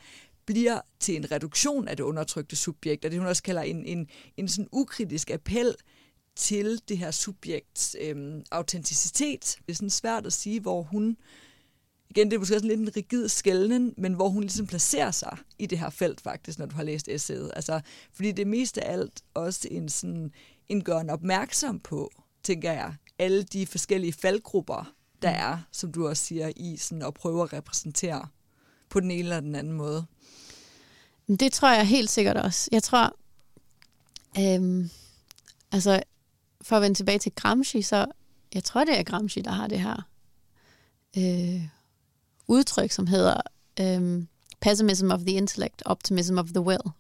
[0.46, 4.08] bliver til en reduktion af det undertrykte subjekt, og det hun også kalder en, en,
[4.38, 5.76] en sådan ukritisk appel
[6.36, 9.58] til det her subjekts øhm, autenticitet.
[9.66, 11.18] Det er sådan svært at sige, hvor hun,
[12.16, 15.38] igen, det er måske også lidt en rigid skældning, men hvor hun ligesom placerer sig
[15.60, 17.52] i det her felt faktisk, når du har læst essayet.
[17.56, 17.82] Altså,
[18.14, 20.32] fordi det mest af alt også en sådan,
[20.70, 22.12] en gøren opmærksom på,
[22.44, 25.38] tænker jeg, alle de forskellige faldgrupper, der mm.
[25.40, 28.28] er, som du også siger, i sådan at prøve at repræsentere
[28.90, 30.06] på den ene eller den anden måde.
[31.28, 32.70] Det tror jeg helt sikkert også.
[32.72, 33.16] Jeg tror,
[34.40, 34.90] øhm,
[35.72, 36.04] altså
[36.62, 38.06] for at vende tilbage til Gramsci, så
[38.54, 40.08] jeg tror, det er Gramsci, der har det her
[41.18, 41.68] øh,
[42.52, 43.42] udtryk, som hedder
[43.80, 44.28] øhm,
[44.62, 46.92] pessimism of the intellect, optimism of the will.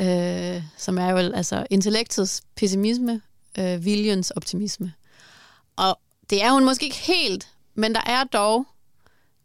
[0.00, 3.22] øh, som er jo altså intellektets pessimisme,
[3.58, 4.92] øh, viljens optimisme.
[5.76, 5.98] Og
[6.30, 8.66] det er hun måske ikke helt, men der er dog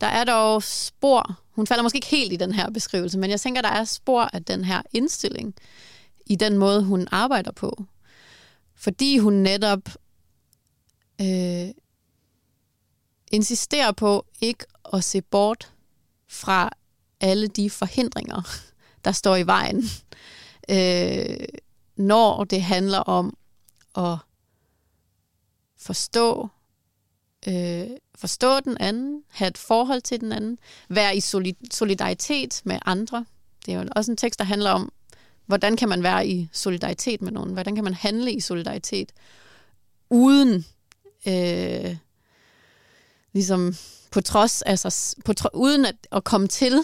[0.01, 1.39] der er dog spor.
[1.51, 4.29] Hun falder måske ikke helt i den her beskrivelse, men jeg tænker, der er spor
[4.33, 5.55] af den her indstilling
[6.25, 7.85] i den måde, hun arbejder på.
[8.75, 9.89] Fordi hun netop
[11.21, 11.69] øh,
[13.31, 15.71] insisterer på ikke at se bort
[16.27, 16.69] fra
[17.21, 18.41] alle de forhindringer,
[19.05, 19.83] der står i vejen,
[20.69, 21.47] øh,
[21.95, 23.37] når det handler om
[23.97, 24.17] at
[25.77, 26.49] forstå,
[27.47, 30.57] øh, forstå den anden, have et forhold til den anden,
[30.89, 31.21] være i
[31.71, 33.25] solidaritet med andre.
[33.65, 34.91] Det er jo også en tekst, der handler om,
[35.45, 37.53] hvordan kan man være i solidaritet med nogen?
[37.53, 39.11] Hvordan kan man handle i solidaritet
[40.09, 40.65] uden
[41.27, 41.97] øh,
[43.33, 43.75] ligesom
[44.13, 46.79] på trods altså på tro, uden at, at komme til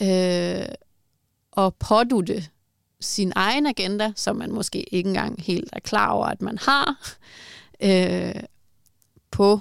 [0.00, 0.66] øh,
[1.56, 2.44] at pådutte
[3.00, 7.16] sin egen agenda, som man måske ikke engang helt er klar over, at man har,
[7.80, 8.42] øh,
[9.30, 9.60] på,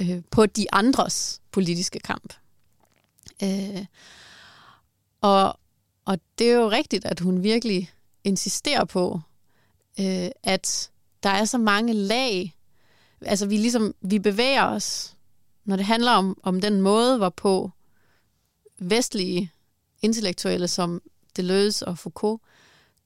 [0.00, 2.34] øh, på de andres politiske kamp.
[3.42, 3.84] Øh,
[5.20, 5.58] og,
[6.04, 7.90] og det er jo rigtigt, at hun virkelig
[8.24, 9.20] insisterer på,
[10.00, 10.90] øh, at
[11.22, 12.56] der er så mange lag.
[13.20, 15.16] Altså vi ligesom, vi bevæger os,
[15.64, 17.70] når det handler om, om den måde, hvorpå
[18.78, 19.52] vestlige
[20.02, 21.02] intellektuelle som
[21.36, 22.42] Deleuze og Foucault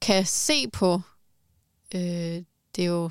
[0.01, 1.01] kan se på,
[1.95, 2.43] øh,
[2.75, 3.09] det er jo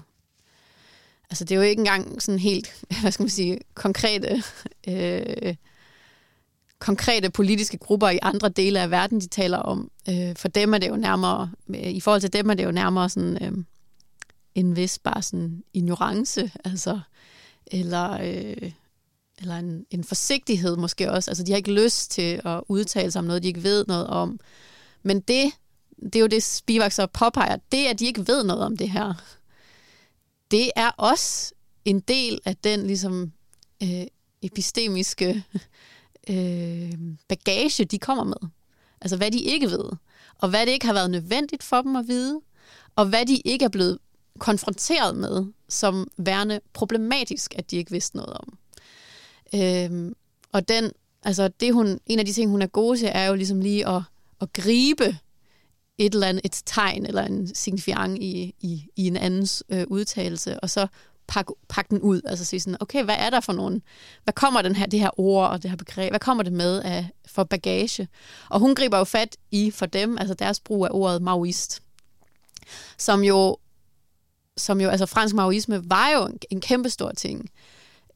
[1.31, 4.43] altså det er jo ikke engang sådan helt, hvad skal man sige, konkrete,
[4.89, 5.55] øh,
[6.79, 9.91] konkrete politiske grupper i andre dele af verden, de taler om.
[10.09, 12.71] Øh, for dem er det jo nærmere, øh, i forhold til dem er det jo
[12.71, 13.65] nærmere sådan øh,
[14.55, 17.01] en vis bare sådan ignorance, altså,
[17.67, 18.73] eller, øh,
[19.39, 21.31] eller en, en forsigtighed måske også.
[21.31, 24.07] Altså de har ikke lyst til at udtale sig om noget, de ikke ved noget
[24.07, 24.41] om.
[25.03, 25.53] Men det,
[26.03, 28.91] det er jo det, Spivak så påpeger, det at de ikke ved noget om det
[28.91, 29.15] her,
[30.51, 33.33] det er også en del af den ligesom
[33.83, 34.07] øh,
[34.43, 35.45] epistemiske
[36.31, 36.93] øh,
[37.29, 38.49] bagage, de kommer med.
[39.01, 39.91] Altså hvad de ikke ved,
[40.39, 42.41] og hvad det ikke har været nødvendigt for dem at vide,
[42.97, 43.99] og hvad de ikke er blevet
[44.39, 48.59] konfronteret med som værende problematisk, at de ikke vidste noget om.
[49.55, 50.15] Øhm,
[50.53, 50.93] og den,
[51.23, 53.89] altså det hun, en af de ting, hun er god til, er jo ligesom lige
[53.89, 54.03] at,
[54.41, 55.19] at gribe
[55.99, 60.61] et eller andet et tegn eller en signifiant i, i, i en andens øh, udtalelse,
[60.61, 60.87] og så
[61.29, 63.83] pakke pak den ud, altså sige sådan, okay, hvad er der for nogen,
[64.25, 66.83] hvad kommer den her, det her ord og det her begreb, hvad kommer det med
[66.83, 68.09] af, for bagage?
[68.49, 71.83] Og hun griber jo fat i for dem, altså deres brug af ordet maoist,
[72.99, 73.57] som jo,
[74.57, 77.51] som jo, altså fransk maoisme var jo en, en kæmpe stor ting.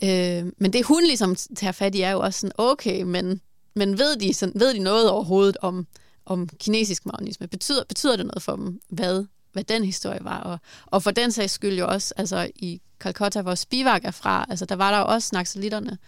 [0.03, 3.41] Øh, men det hun ligesom tager fat i er jo også sådan, okay, men,
[3.75, 5.87] men ved, de, sådan, ved de noget overhovedet om,
[6.27, 7.47] om kinesisk maoisme.
[7.47, 10.41] Betyder, betyder det noget for dem, hvad, hvad den historie var?
[10.41, 14.47] Og, og for den sags skyld jo også, altså i Calcutta, hvor Spivak er fra,
[14.49, 15.99] altså der var der jo også naxalitterne,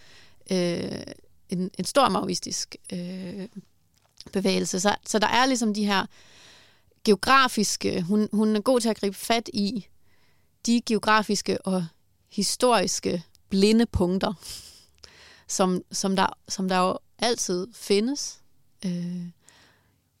[0.51, 1.01] øh,
[1.49, 3.47] en, en stor maoistisk øh,
[4.31, 4.79] bevægelse.
[4.79, 6.05] Så, så der er ligesom de her
[7.03, 9.87] geografiske, hun, hun er god til at gribe fat i
[10.65, 11.85] de geografiske og
[12.31, 13.23] historiske
[13.53, 14.33] blinde punkter,
[15.47, 18.39] som, som, der, som der jo altid findes.
[18.85, 19.25] Øh,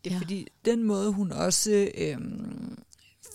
[0.05, 0.17] Ja.
[0.17, 2.77] Fordi den måde, hun også øhm,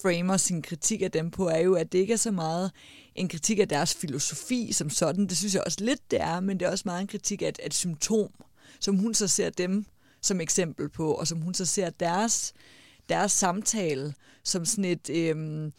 [0.03, 2.71] framer sin kritik af dem på, er jo, at det ikke er så meget
[3.15, 5.27] en kritik af deres filosofi som sådan.
[5.27, 7.49] Det synes jeg også lidt, det er, men det er også meget en kritik af
[7.49, 8.31] et, et symptom,
[8.81, 9.85] som hun så ser dem
[10.23, 12.53] som eksempel på, og som hun så ser deres,
[13.09, 15.73] deres samtale som sådan et, øhm,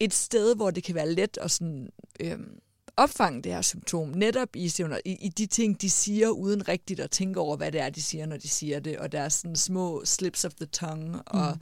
[0.00, 1.90] et sted, hvor det kan være let at sådan,
[2.20, 2.58] øhm,
[2.96, 4.72] opfange det her symptom, netop i,
[5.04, 8.02] i, i de ting, de siger, uden rigtigt at tænke over, hvad det er, de
[8.02, 11.58] siger, når de siger det, og der er sådan små slips of the tongue, og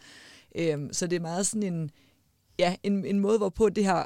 [0.55, 0.63] mm.
[0.63, 1.91] øhm, så det er meget sådan en,
[2.59, 4.05] ja, en, en måde, hvorpå det her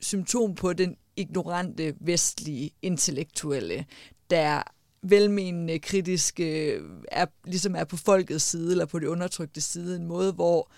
[0.00, 3.86] symptom på den ignorante, vestlige, intellektuelle,
[4.30, 4.62] der
[5.02, 6.74] velmenende, kritiske,
[7.08, 10.70] er, ligesom er på folkets side, eller på det undertrykte side, en måde, hvor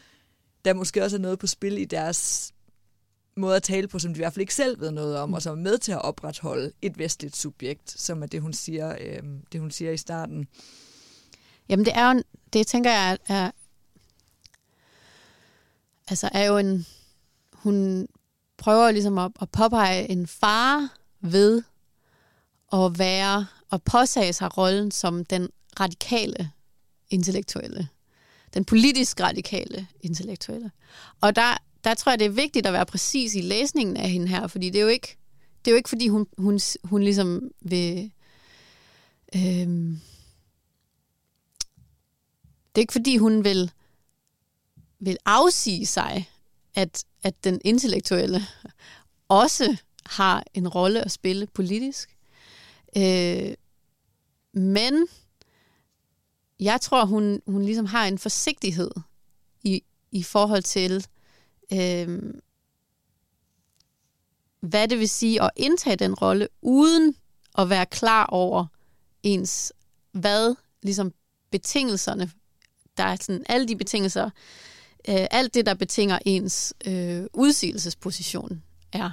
[0.64, 2.52] der måske også er noget på spil i deres
[3.36, 5.34] måde at tale på, som de i hvert fald ikke selv ved noget om, mm.
[5.34, 8.96] og som er med til at opretholde et vestligt subjekt, som er det, hun siger,
[9.00, 9.22] øh,
[9.52, 10.48] det, hun siger i starten.
[11.68, 12.22] Jamen det er jo,
[12.52, 13.50] det tænker jeg er,
[16.08, 16.86] altså er jo en,
[17.52, 18.08] hun
[18.56, 20.88] prøver ligesom at, at påpege en far
[21.20, 21.62] ved
[22.72, 25.48] at være, og påsage sig rollen som den
[25.80, 26.50] radikale
[27.10, 27.88] intellektuelle.
[28.54, 30.70] Den politisk radikale intellektuelle.
[31.20, 34.28] Og der der tror jeg, det er vigtigt at være præcis i læsningen af hende
[34.28, 35.16] her, fordi det er jo ikke,
[35.64, 38.12] det er jo ikke fordi hun, hun, hun ligesom vil...
[39.36, 40.00] Øhm,
[42.74, 43.70] det er ikke fordi, hun vil
[45.00, 46.30] vil afsige sig,
[46.74, 48.42] at, at den intellektuelle
[49.28, 49.76] også
[50.06, 52.16] har en rolle at spille politisk.
[52.96, 53.54] Øh,
[54.54, 55.06] men
[56.60, 58.90] jeg tror, hun, hun ligesom har en forsigtighed
[59.64, 61.19] i, i forhold til, øh,
[61.72, 62.40] Øhm,
[64.60, 67.14] hvad det vil sige at indtage den rolle, uden
[67.58, 68.66] at være klar over
[69.22, 69.72] ens,
[70.12, 71.12] hvad ligesom
[71.50, 72.30] betingelserne,
[72.96, 74.24] der er sådan alle de betingelser,
[75.08, 78.62] øh, alt det, der betinger ens øh, udsigelsesposition
[78.92, 79.10] er.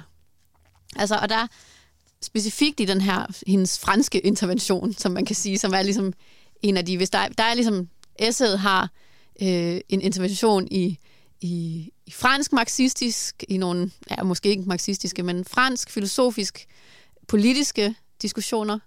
[0.96, 1.46] Altså, og der
[2.22, 6.12] specifikt i den her, hendes franske intervention, som man kan sige, som er ligesom
[6.62, 7.88] en af de, hvis der, der er ligesom,
[8.18, 8.90] essayet har
[9.42, 10.98] øh, en intervention i,
[11.40, 16.66] i, i fransk marxistisk, i nogle, ja, måske ikke marxistiske, men fransk, filosofisk,
[17.28, 18.78] politiske diskussioner.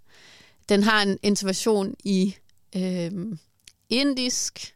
[0.70, 2.36] Den har en intervention i
[2.76, 3.12] øh,
[3.89, 4.76] indisk,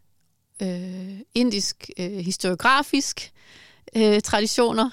[0.61, 3.31] øh, indisk øh, historiografisk
[3.95, 4.89] øh, traditioner,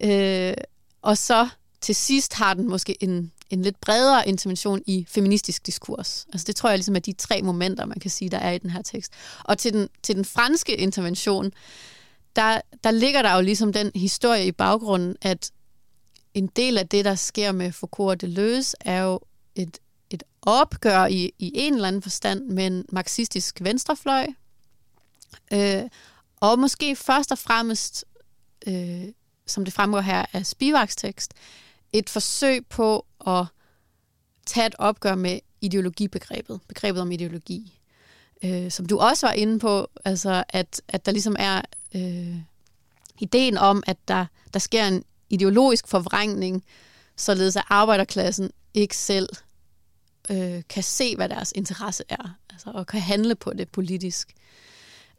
[0.00, 0.54] øh,
[1.02, 1.48] og så
[1.80, 6.26] til sidst har den måske en, en lidt bredere intervention i feministisk diskurs.
[6.32, 8.58] Altså det tror jeg ligesom er de tre momenter, man kan sige, der er i
[8.58, 9.12] den her tekst.
[9.44, 11.52] Og til den, til den franske intervention,
[12.36, 15.50] der, der ligger der jo ligesom den historie i baggrunden, at
[16.34, 19.20] en del af det, der sker med Foucault og Deleuze, er jo
[19.54, 19.78] et,
[20.10, 24.26] et opgør i, i en eller anden forstand med en marxistisk venstrefløj,
[25.52, 25.82] øh,
[26.40, 28.04] og måske først og fremmest,
[28.66, 29.04] øh,
[29.46, 31.34] som det fremgår her af Spivaks tekst,
[31.92, 33.44] et forsøg på at
[34.46, 37.78] tage et opgør med ideologibegrebet, begrebet om ideologi.
[38.44, 41.62] Øh, som du også var inde på, altså at, at der ligesom er
[41.94, 42.36] øh,
[43.18, 46.64] ideen om, at der, der sker en ideologisk forvrængning,
[47.16, 49.28] således at arbejderklassen ikke selv
[50.30, 54.34] øh, kan se, hvad deres interesse er, altså, og kan handle på det politisk.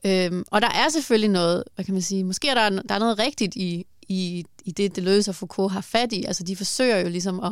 [0.06, 3.00] Øhm, og der er selvfølgelig noget, hvad kan man sige, måske er der, der er
[3.00, 6.24] noget rigtigt i, i, i det, det løser Foucault har fat i.
[6.24, 7.52] Altså, de forsøger jo ligesom at,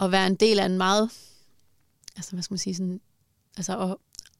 [0.00, 1.10] at være en del af en meget,
[2.16, 3.00] altså, hvad skal man sige, sådan,
[3.56, 3.96] altså at,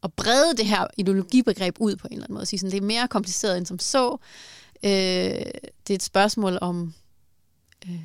[0.07, 2.47] at brede det her ideologibegreb ud på en eller anden måde.
[2.47, 4.17] Sige sådan, det er mere kompliceret end som så.
[4.83, 6.95] Øh, det er et spørgsmål om...
[7.87, 8.01] Øh,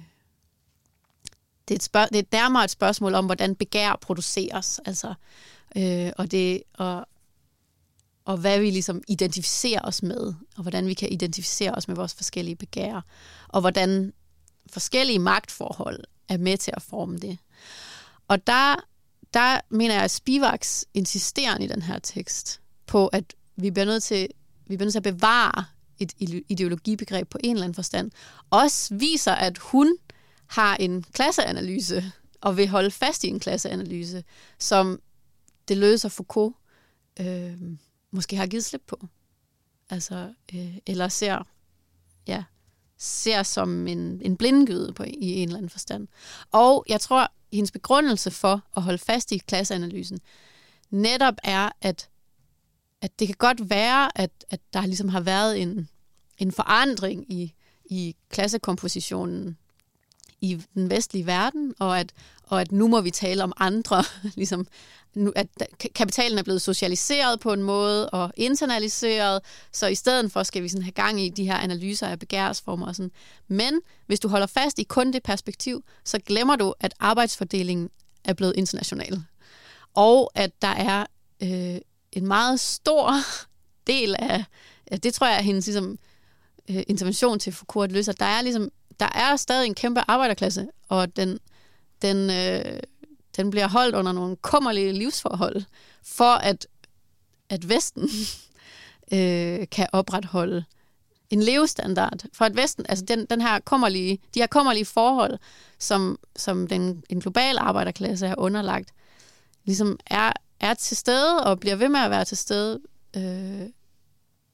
[1.67, 4.79] det er, et spørg- det er nærmere et spørgsmål om, hvordan begær produceres.
[4.85, 5.13] Altså,
[5.75, 7.07] øh, og, det, og,
[8.25, 12.13] og hvad vi ligesom identificerer os med, og hvordan vi kan identificere os med vores
[12.13, 13.01] forskellige begær,
[13.47, 14.13] og hvordan
[14.69, 17.37] forskellige magtforhold er med til at forme det.
[18.27, 18.75] Og der,
[19.33, 24.03] der mener jeg, at Spivaks insisterer i den her tekst på, at vi bliver nødt
[24.03, 24.27] til,
[24.67, 25.65] vi bliver nødt til at bevare
[25.99, 26.13] et
[26.49, 28.11] ideologibegreb på en eller anden forstand,
[28.49, 29.97] også viser, at hun
[30.47, 32.11] har en klasseanalyse,
[32.41, 34.23] og vil holde fast i en klasseanalyse,
[34.59, 34.99] som
[35.67, 36.55] det løser Foucault
[37.19, 37.53] øh,
[38.11, 39.07] måske har givet slip på.
[39.89, 41.47] Altså, øh, eller ser,
[42.27, 42.43] ja,
[43.03, 46.07] ser som en, en blindgyde på, i en eller anden forstand.
[46.51, 50.19] Og jeg tror, hendes begrundelse for at holde fast i klasseanalysen
[50.89, 52.09] netop er, at,
[53.01, 55.89] at det kan godt være, at, at der ligesom har været en,
[56.37, 57.53] en forandring i,
[57.85, 59.57] i klassekompositionen
[60.41, 62.13] i den vestlige verden, og at,
[62.43, 64.03] og at nu må vi tale om andre,
[64.35, 64.67] ligesom
[65.15, 65.47] nu, at
[65.95, 70.67] kapitalen er blevet socialiseret på en måde og internaliseret, så i stedet for skal vi
[70.67, 73.11] sådan have gang i de her analyser af begærsformer og sådan.
[73.47, 77.89] Men hvis du holder fast i kun det perspektiv, så glemmer du, at arbejdsfordelingen
[78.25, 79.23] er blevet international.
[79.93, 81.05] Og at der er
[81.43, 81.81] øh,
[82.11, 83.13] en meget stor
[83.87, 84.43] del af,
[85.03, 85.99] det tror jeg er hendes ligesom,
[86.69, 88.71] øh, intervention til Foucault at løse, at der er ligesom
[89.01, 91.39] der er stadig en kæmpe arbejderklasse, og den,
[92.01, 92.79] den, øh,
[93.37, 95.63] den bliver holdt under nogle kummerlige livsforhold,
[96.03, 96.67] for at,
[97.49, 98.09] at Vesten
[99.13, 100.63] øh, kan opretholde
[101.29, 102.19] en levestandard.
[102.33, 105.37] For at Vesten, altså den, den her kummerlige, de her kummerlige forhold,
[105.79, 108.93] som, som den, en global arbejderklasse er underlagt,
[109.65, 112.79] ligesom er, er til stede og bliver ved med at være til stede,
[113.17, 113.69] øh,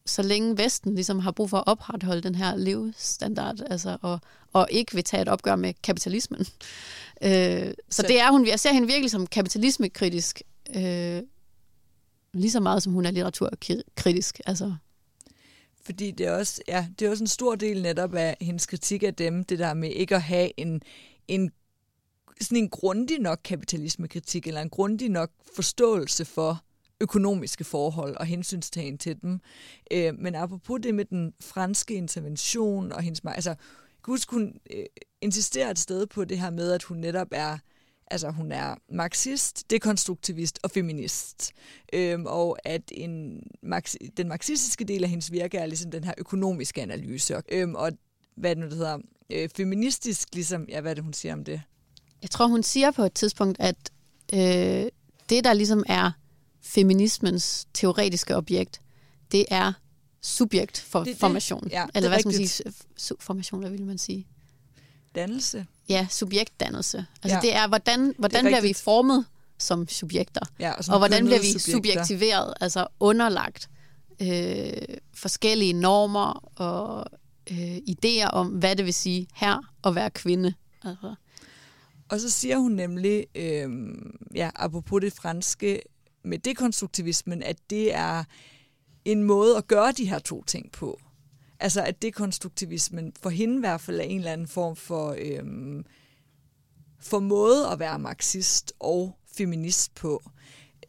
[0.08, 4.20] så længe Vesten ligesom har brug for at opretholde den her levestandard, altså, og,
[4.54, 6.40] og ikke vil tage et opgør med kapitalismen.
[7.22, 10.42] Øh, så, så det er hun, jeg ser hende virkelig som kapitalismekritisk,
[10.76, 11.22] øh,
[12.34, 14.42] lige så meget som hun er litteraturkritisk.
[14.46, 14.76] Altså.
[15.82, 19.04] Fordi det er, også, ja, det er også en stor del netop af hendes kritik
[19.04, 20.82] af dem, det der med ikke at have en,
[21.28, 21.52] en
[22.42, 26.64] sådan en grundig nok kapitalismekritik, eller en grundig nok forståelse for,
[27.02, 29.40] økonomiske forhold og hensynstagen til dem.
[29.92, 33.22] Øh, men apropos det med den franske intervention og hendes...
[33.26, 33.58] Altså, jeg
[34.14, 34.86] huske, hun øh,
[35.22, 37.58] insisterer et sted på det her med, at hun netop er
[38.12, 41.52] altså hun er marxist, dekonstruktivist og feminist.
[41.94, 43.44] Øhm, og at en,
[44.18, 47.42] den marxistiske del af hendes virke er ligesom den her økonomiske analyse.
[47.52, 47.92] Øhm, og
[48.36, 48.98] hvad det nu det hedder,
[49.30, 51.62] øh, feministisk, ligesom, ja, hvad er det, hun siger om det?
[52.22, 53.92] Jeg tror, hun siger på et tidspunkt, at
[54.34, 54.92] øh,
[55.30, 56.12] det, der ligesom er
[56.68, 58.82] feminismens teoretiske objekt,
[59.32, 59.74] det er
[60.22, 61.64] subjektformation.
[61.64, 62.72] Det, det, ja, Eller hvad skal man sige?
[63.20, 64.28] Formation, hvad vil man sige?
[65.16, 65.66] Dannelse.
[65.90, 67.06] Ja, subjektdannelse.
[67.24, 67.42] Altså ja.
[67.42, 69.26] det er, hvordan, hvordan bliver vi formet
[69.58, 70.42] som subjekter?
[70.60, 71.72] Ja, og, og hvordan bliver vi subjekter.
[71.72, 73.70] subjektiveret, altså underlagt
[74.22, 74.72] øh,
[75.14, 77.06] forskellige normer og
[77.52, 80.54] øh, idéer om, hvad det vil sige her at være kvinde.
[80.84, 81.16] Altså.
[82.10, 83.70] Og så siger hun nemlig, øh,
[84.36, 85.82] ja, apropos det franske
[86.28, 88.24] med dekonstruktivismen, at det er
[89.06, 91.00] en måde at gøre de her to ting på.
[91.60, 95.86] Altså at dekonstruktivismen for hende i hvert fald er en eller anden form for, øhm,
[97.00, 100.32] for måde at være marxist og feminist på.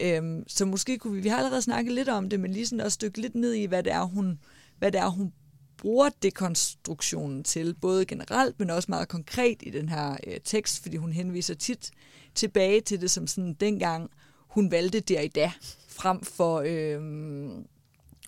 [0.01, 2.85] Øhm, så måske kunne vi, vi har allerede snakket lidt om det, men lige sådan
[2.85, 4.39] at dykke lidt ned i, hvad det er, hun,
[4.77, 5.33] hvad det er, hun
[5.77, 10.97] bruger dekonstruktionen til, både generelt, men også meget konkret i den her øh, tekst, fordi
[10.97, 11.91] hun henviser tit
[12.35, 14.11] tilbage til det som sådan dengang,
[14.49, 15.51] hun valgte der i dag,
[15.87, 17.01] frem for øh,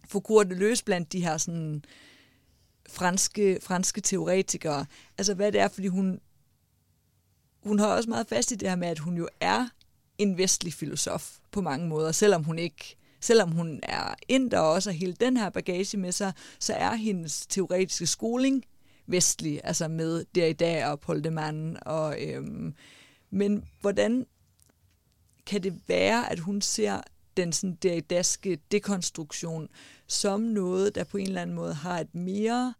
[0.08, 1.86] for Kurt løs blandt de her sådan
[2.90, 4.86] franske, franske teoretikere.
[5.18, 6.20] Altså hvad det er, fordi hun,
[7.64, 9.68] hun har også meget fast i det her med, at hun jo er
[10.18, 14.92] en vestlig filosof på mange måder, selvom hun ikke selvom hun er ind og også
[14.92, 18.64] har hele den her bagage med sig, så er hendes teoretiske skoling
[19.08, 21.78] vestlig, altså med Derrida og Paul de Man.
[21.82, 22.74] Og, øhm,
[23.32, 24.26] men hvordan
[25.52, 27.02] kan det være, at hun ser
[27.38, 29.70] den sådan derridaske dekonstruktion
[30.08, 32.74] som noget, der på en eller anden måde har et mere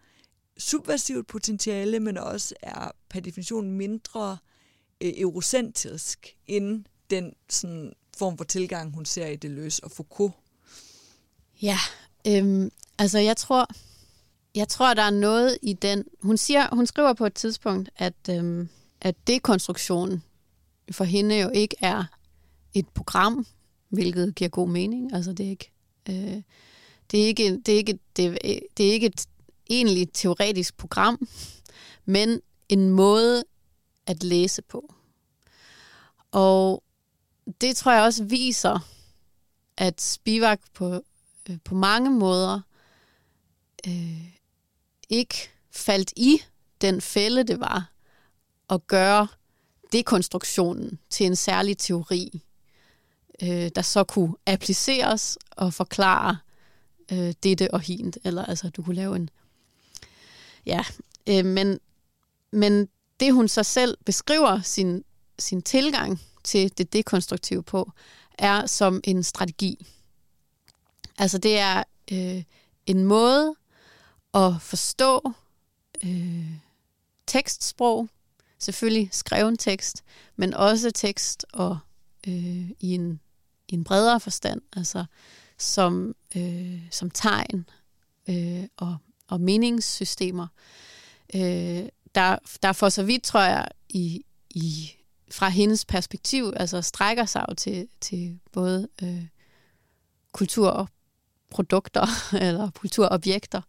[0.58, 4.38] subversivt potentiale, men også er per definition mindre
[5.02, 10.34] øh, eurocentrisk end den sådan, form for tilgang, hun ser i Deleuze og Foucault.
[11.62, 11.78] Ja,
[12.28, 13.68] øhm, altså jeg tror,
[14.56, 16.04] jeg tror, der er noget i den...
[16.22, 18.70] Hun, siger, hun skriver på et tidspunkt, at, øhm,
[19.02, 20.24] at dekonstruktionen
[20.92, 22.04] for hende jo ikke er
[22.74, 23.46] et program,
[23.90, 25.14] hvilket giver god mening.
[25.14, 25.72] Altså det er ikke...
[26.10, 26.42] Øh,
[27.12, 28.40] det er ikke, det er ikke, det,
[28.78, 29.28] det er ikke et
[29.70, 31.28] egentlig teoretisk program,
[32.06, 33.44] men en måde
[34.08, 34.94] at læse på.
[36.32, 36.84] Og
[37.62, 38.80] det tror jeg også viser,
[39.78, 41.04] at Spivak på,
[41.50, 42.62] øh, på mange måder
[43.88, 44.28] øh,
[45.10, 46.42] ikke faldt i
[46.82, 47.92] den fælde, det var
[48.70, 49.28] at gøre
[49.92, 52.42] dekonstruktionen til en særlig teori,
[53.44, 56.38] øh, der så kunne appliceres og forklare
[57.12, 58.18] øh, dette og hint.
[58.24, 59.30] Eller altså, du kunne lave en...
[60.66, 60.82] Ja,
[61.30, 61.80] øh, men,
[62.52, 62.88] men
[63.20, 65.04] det hun så selv beskriver sin,
[65.40, 67.92] sin tilgang til det dekonstruktive på,
[68.38, 69.88] er som en strategi.
[71.18, 72.44] Altså det er øh,
[72.86, 73.56] en måde
[74.34, 75.34] at forstå
[76.04, 76.52] øh,
[77.28, 78.10] tekstsprog,
[78.60, 80.04] selvfølgelig skreven tekst,
[80.36, 81.78] men også tekst og
[82.28, 83.20] øh, i, en,
[83.72, 85.06] i en bredere forstand, altså
[85.58, 87.70] som, øh, som tegn
[88.30, 88.98] øh, og,
[89.28, 90.48] og meningssystemer,
[91.36, 94.92] øh, der, der for så vidt, tror jeg, i, i
[95.32, 99.26] fra hendes perspektiv, altså strækker sig jo til, til både øh,
[100.32, 102.08] kulturprodukter
[102.48, 103.62] eller kulturobjekter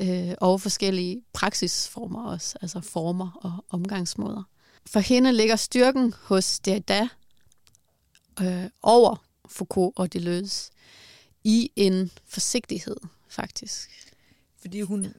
[0.00, 4.42] øh, og forskellige praksisformer også, altså former og omgangsmåder.
[4.86, 7.08] For hende ligger styrken hos Derrida
[8.40, 10.70] øh, over Foucault og Deleuze
[11.44, 12.96] i en forsigtighed,
[13.28, 13.90] faktisk.
[14.60, 15.14] Fordi hun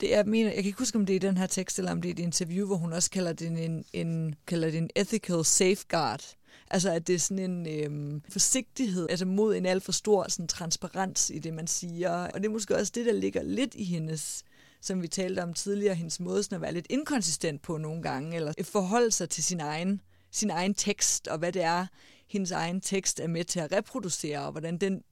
[0.00, 1.92] det er, mener, jeg kan ikke huske, om det er i den her tekst, eller
[1.92, 4.90] om det er et interview, hvor hun også kalder det en, en, kalder det en
[4.96, 6.36] ethical safeguard.
[6.70, 10.48] Altså, at det er sådan en øhm, forsigtighed, altså mod en alt for stor sådan,
[10.48, 12.10] transparens i det, man siger.
[12.10, 14.44] Og det er måske også det, der ligger lidt i hendes
[14.80, 18.36] som vi talte om tidligere, hendes måde sådan at være lidt inkonsistent på nogle gange,
[18.36, 21.86] eller forholde sig til sin egen, sin egen tekst, og hvad det er,
[22.30, 25.02] hendes egen tekst er med til at reproducere, og hvordan den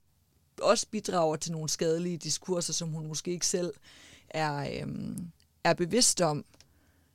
[0.61, 3.73] også bidrager til nogle skadelige diskurser, som hun måske ikke selv
[4.29, 5.31] er, øhm,
[5.63, 6.45] er bevidst om,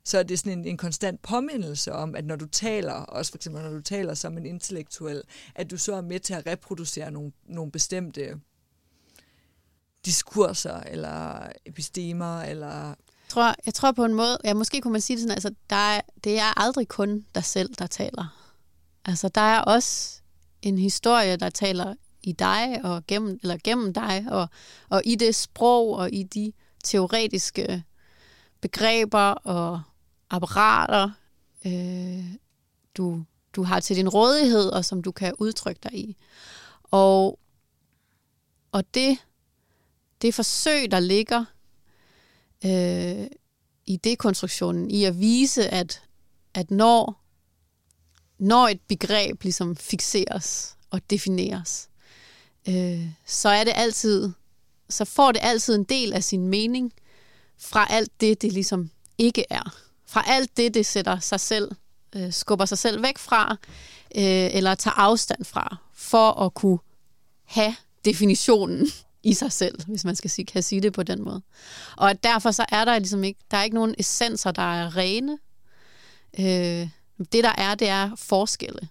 [0.05, 3.39] så er det sådan en, en konstant påmindelse om, at når du taler, også for
[3.39, 5.23] eksempel når du taler som en intellektuel,
[5.55, 8.41] at du så er med til at reproducere nogle, nogle bestemte
[10.05, 12.89] diskurser, eller epistemer, eller...
[12.89, 15.55] Jeg tror, jeg tror på en måde, ja, måske kunne man sige det sådan, altså,
[15.71, 18.44] der er, det er aldrig kun dig selv, der taler.
[19.05, 20.21] Altså, der er også
[20.63, 24.49] en historie, der taler i dig, og gennem, eller gennem dig, og,
[24.89, 26.53] og i det sprog, og i de
[26.85, 27.85] teoretiske
[28.61, 29.83] begreber og
[30.31, 31.11] apparater,
[31.67, 32.25] øh,
[32.97, 33.25] du
[33.57, 36.17] du har til din rådighed, og som du kan udtrykke dig i.
[36.83, 37.39] Og,
[38.73, 39.19] og det,
[40.23, 41.45] det forsøg, der ligger
[42.65, 43.27] øh,
[43.87, 46.03] i dekonstruktionen, i at vise, at,
[46.55, 47.24] at når,
[48.45, 51.89] når et begreb ligesom fixeres og defineres,
[52.69, 54.33] øh, så er det altid,
[54.89, 56.93] så får det altid en del af sin mening
[57.59, 59.75] fra alt det, det ligesom ikke er.
[60.07, 61.71] Fra alt det, det sætter sig selv,
[62.17, 63.57] øh, skubber sig selv væk fra,
[64.17, 66.79] øh, eller tager afstand fra, for at kunne
[67.45, 67.75] have
[68.05, 68.87] definitionen
[69.23, 71.43] i sig selv, hvis man skal sige, kan sige det på den måde.
[71.97, 74.97] Og at derfor så er der ligesom ikke, der er ikke nogen essenser, der er
[74.97, 75.39] rene.
[76.39, 76.89] Øh,
[77.19, 78.89] det der er, det er forskelle.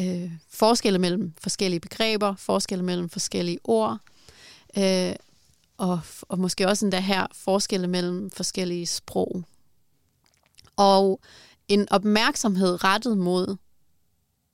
[0.00, 3.98] Øh, forskelle mellem forskellige begreber, forskelle mellem forskellige ord,
[4.78, 5.14] øh,
[5.76, 9.42] og, og måske også endda her forskelle mellem forskellige sprog.
[10.76, 11.20] Og
[11.68, 13.56] en opmærksomhed rettet mod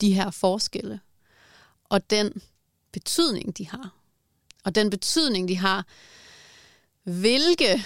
[0.00, 1.00] de her forskelle,
[1.84, 2.42] og den
[2.92, 3.94] betydning, de har.
[4.64, 5.86] Og den betydning, de har,
[7.02, 7.84] hvilke,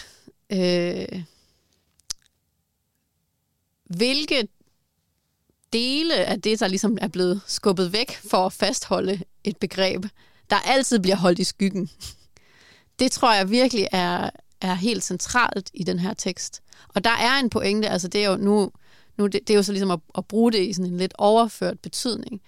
[0.52, 1.22] øh,
[3.84, 4.48] hvilke
[5.72, 10.04] dele af det, der ligesom er blevet skubbet væk for at fastholde et begreb,
[10.50, 11.90] der altid bliver holdt i skyggen.
[12.98, 16.62] Det tror jeg virkelig er, er helt centralt i den her tekst.
[16.88, 18.70] Og der er en pointe, altså det er jo nu,
[19.16, 21.14] nu det, det er jo så ligesom at, at bruge det i sådan en lidt
[21.18, 22.40] overført betydning.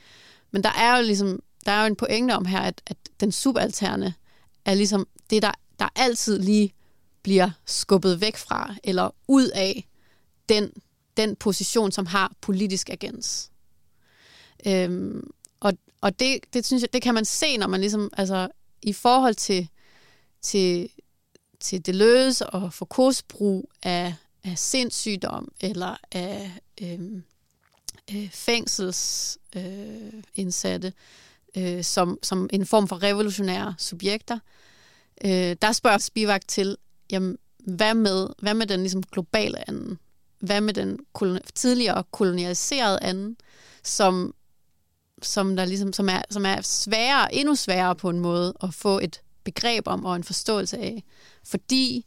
[0.50, 3.32] Men der er jo ligesom, der er jo en pointe om her, at, at den
[3.32, 4.14] subalterne
[4.64, 6.74] er ligesom det, der, der altid lige
[7.22, 9.88] bliver skubbet væk fra, eller ud af
[10.48, 10.70] den,
[11.16, 13.50] den position, som har politisk agens.
[14.66, 15.72] Øhm, og
[16.04, 18.48] og det, det synes jeg, det kan man se, når man ligesom, altså
[18.82, 19.68] i forhold til,
[20.42, 20.88] til,
[21.60, 26.50] til Deleuze og Foucault's brug af, af sindssygdom, eller af
[26.82, 27.22] øhm,
[28.10, 30.92] øh, fængselsindsatte,
[31.56, 34.38] øh, øh, som, som en form for revolutionære subjekter,
[35.24, 36.76] øh, der spørger Spivak til,
[37.10, 39.98] jamen, hvad med, hvad med den ligesom globale anden?
[40.44, 43.36] Hvad med den koloni- tidligere kolonialiserede anden,
[43.82, 44.34] som,
[45.22, 48.98] som, der ligesom, som, er, som er sværere, endnu sværere på en måde at få
[48.98, 51.04] et begreb om og en forståelse af.
[51.44, 52.06] Fordi,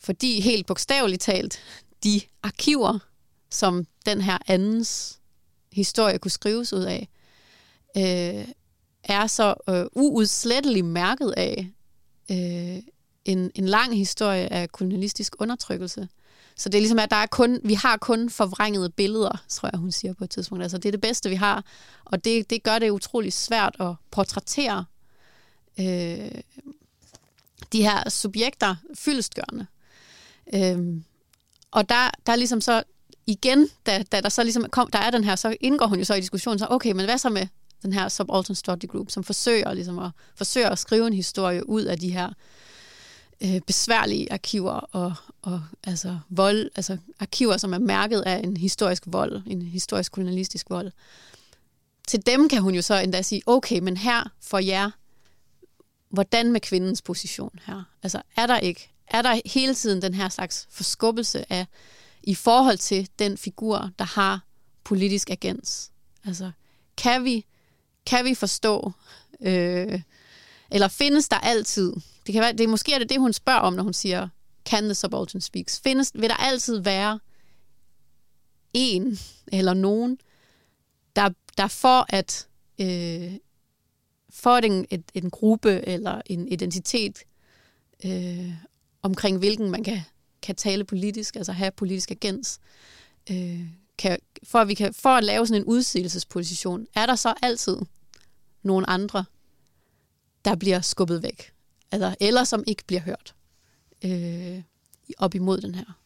[0.00, 1.58] fordi helt bogstaveligt talt,
[2.04, 2.98] de arkiver,
[3.50, 5.18] som den her andens
[5.72, 7.08] historie kunne skrives ud af,
[7.96, 8.48] øh,
[9.04, 11.70] er så øh, uudsletteligt mærket af
[12.30, 12.82] øh,
[13.24, 16.08] en, en lang historie af kolonialistisk undertrykkelse.
[16.58, 19.78] Så det er ligesom, at der er kun, vi har kun forvrængede billeder, tror jeg,
[19.78, 20.62] hun siger på et tidspunkt.
[20.62, 21.64] Altså, det er det bedste, vi har.
[22.04, 24.84] Og det, det gør det utrolig svært at portrættere
[25.80, 26.30] øh,
[27.72, 29.66] de her subjekter fyldestgørende.
[30.54, 31.02] Øh,
[31.70, 32.82] og der, der er ligesom så
[33.26, 36.04] igen, da, da der så ligesom kom, der er den her, så indgår hun jo
[36.04, 37.46] så i diskussionen, så okay, men hvad så med
[37.82, 41.82] den her Subaltern Study Group, som forsøger, ligesom at, forsøger at skrive en historie ud
[41.82, 42.32] af de her
[43.40, 49.02] øh, besværlige arkiver og, og altså vold, altså arkiver, som er mærket af en historisk
[49.06, 50.92] vold, en historisk kolonialistisk vold.
[52.06, 54.90] Til dem kan hun jo så endda sige, okay, men her for jer,
[56.08, 57.82] hvordan med kvindens position her?
[58.02, 61.66] Altså er der ikke, er der hele tiden den her slags forskubbelse af,
[62.22, 64.44] i forhold til den figur, der har
[64.84, 65.90] politisk agens?
[66.24, 66.50] Altså
[66.96, 67.44] kan vi
[68.08, 68.92] kan vi forstå,
[69.40, 70.00] øh,
[70.70, 71.92] eller findes der altid,
[72.28, 74.28] det kan være, det er måske er det det, hun spørger om, når hun siger,
[74.64, 75.80] can the subaltern speaks?
[75.80, 77.18] Findes, vil der altid være
[78.72, 79.18] en
[79.52, 80.18] eller nogen,
[81.16, 82.48] der, der for at
[82.78, 83.32] øh,
[84.30, 87.18] for at en, et, en gruppe eller en identitet
[88.04, 88.52] øh,
[89.02, 90.00] omkring hvilken man kan,
[90.42, 92.60] kan tale politisk, altså have politisk agens,
[93.30, 93.60] øh,
[93.98, 97.76] kan, for, at vi kan, for at lave sådan en udsigelsesposition, er der så altid
[98.62, 99.24] nogle andre,
[100.44, 101.52] der bliver skubbet væk.
[101.92, 103.34] Altså, eller som ikke bliver hørt
[104.04, 104.62] øh,
[105.18, 105.98] op imod den her.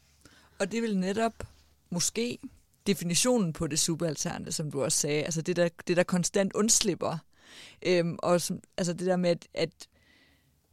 [0.58, 1.46] Og det vil netop
[1.90, 2.38] måske
[2.86, 7.18] definitionen på det subalterne, som du også sagde, altså det der, det der konstant undslipper,
[7.86, 9.88] øhm, og som, altså det der med, at, at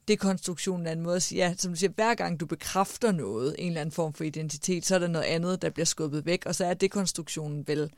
[0.07, 3.55] dekonstruktionen er en måde at sige, ja, som du siger, hver gang du bekræfter noget,
[3.57, 6.45] en eller anden form for identitet, så er der noget andet, der bliver skubbet væk,
[6.45, 7.91] og så er dekonstruktionen vel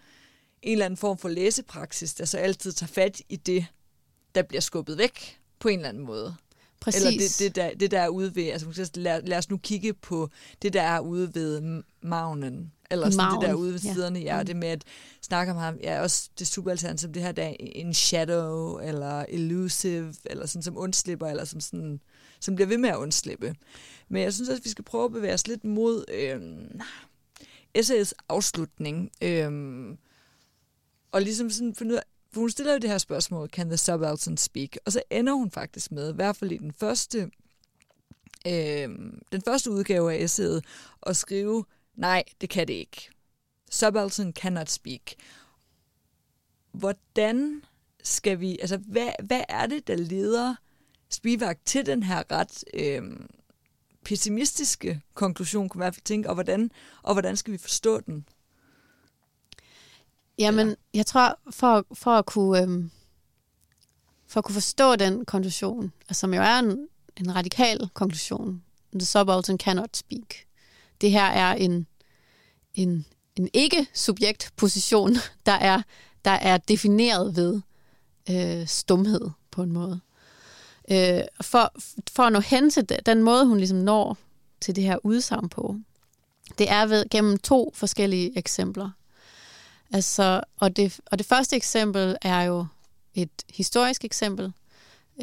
[0.61, 3.65] en eller anden form for læsepraksis, der så altid tager fat i det,
[4.35, 6.35] der bliver skubbet væk på en eller anden måde.
[6.81, 7.05] Præcis.
[7.05, 9.93] Eller det, det, der, det der er ude ved, altså lad, lad os nu kigge
[9.93, 10.29] på
[10.61, 13.41] det, der er ude ved magnen, eller sådan Magen.
[13.41, 13.93] det der ude ved ja.
[13.93, 14.45] siderne, ja, mm.
[14.45, 14.83] det med at
[15.21, 19.25] snakke om ham, ja, også det superaltern som det her, der er en shadow, eller
[19.29, 21.99] elusive, eller sådan som undslipper, eller som sådan,
[22.39, 23.55] som bliver ved med at undslippe.
[24.09, 26.41] Men jeg synes også, at vi skal prøve at bevæge os lidt mod øh,
[27.73, 29.51] essayets afslutning, øh,
[31.11, 32.03] og ligesom sådan finde ud af,
[32.33, 34.77] for hun stiller jo det her spørgsmål, can the subaltern speak?
[34.85, 37.31] Og så ender hun faktisk med, i hvert fald i den første,
[38.47, 38.89] øh,
[39.31, 40.65] den første udgave af essayet,
[41.05, 41.65] at skrive,
[41.95, 43.09] nej, det kan det ikke.
[43.71, 45.01] Subaltern cannot speak.
[46.71, 47.61] Hvordan
[48.03, 50.55] skal vi, altså hvad, hvad er det, der leder
[51.09, 53.01] Spivak til den her ret øh,
[54.05, 56.71] pessimistiske konklusion, kunne man i hvert fald tænke, og hvordan,
[57.03, 58.25] og hvordan skal vi forstå den?
[60.41, 60.75] Jamen, Eller?
[60.93, 62.61] jeg tror, for, for at kunne...
[62.61, 62.91] Øhm,
[64.27, 66.87] for at kunne forstå den konklusion, altså, som jo er en,
[67.17, 68.63] en radikal konklusion,
[68.93, 70.35] the subaltern cannot speak.
[71.01, 71.87] Det her er en,
[72.73, 75.15] en, en ikke-subjekt-position,
[75.45, 75.81] der er,
[76.25, 77.61] der er defineret ved
[78.29, 79.99] øh, stumhed på en måde.
[80.91, 81.73] Øh, for,
[82.11, 84.17] for at nå hen til det, den måde, hun ligesom når
[84.61, 85.75] til det her udsagn på,
[86.57, 88.89] det er ved gennem to forskellige eksempler.
[89.93, 92.65] Altså, og, det, og det første eksempel er jo
[93.13, 94.53] et historisk eksempel,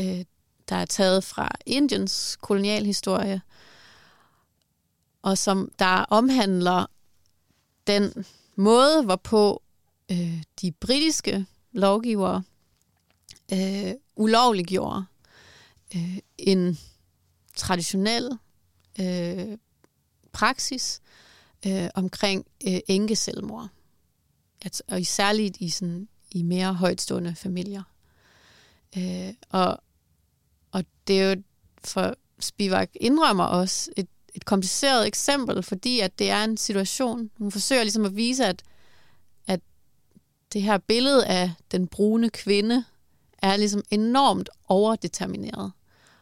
[0.00, 0.24] øh,
[0.68, 3.42] der er taget fra Indiens kolonialhistorie,
[5.22, 6.86] og som der omhandler
[7.86, 9.62] den måde, hvorpå
[10.10, 12.42] øh, de britiske lovgivere
[13.52, 15.04] øh, ulovliggjorde
[15.96, 16.78] øh, en
[17.56, 18.38] traditionel
[19.00, 19.58] øh,
[20.32, 21.00] praksis
[21.66, 23.68] øh, omkring øh, enkeselvmord.
[24.62, 27.82] At, og særligt i, sådan, i mere højtstående familier.
[28.98, 29.80] Øh, og,
[30.72, 31.42] og det er jo
[31.84, 37.52] for Spivak indrømmer også et, et kompliceret eksempel, fordi at det er en situation, hun
[37.52, 38.62] forsøger ligesom at vise, at,
[39.46, 39.60] at
[40.52, 42.84] det her billede af den brune kvinde
[43.38, 45.72] er ligesom enormt overdetermineret.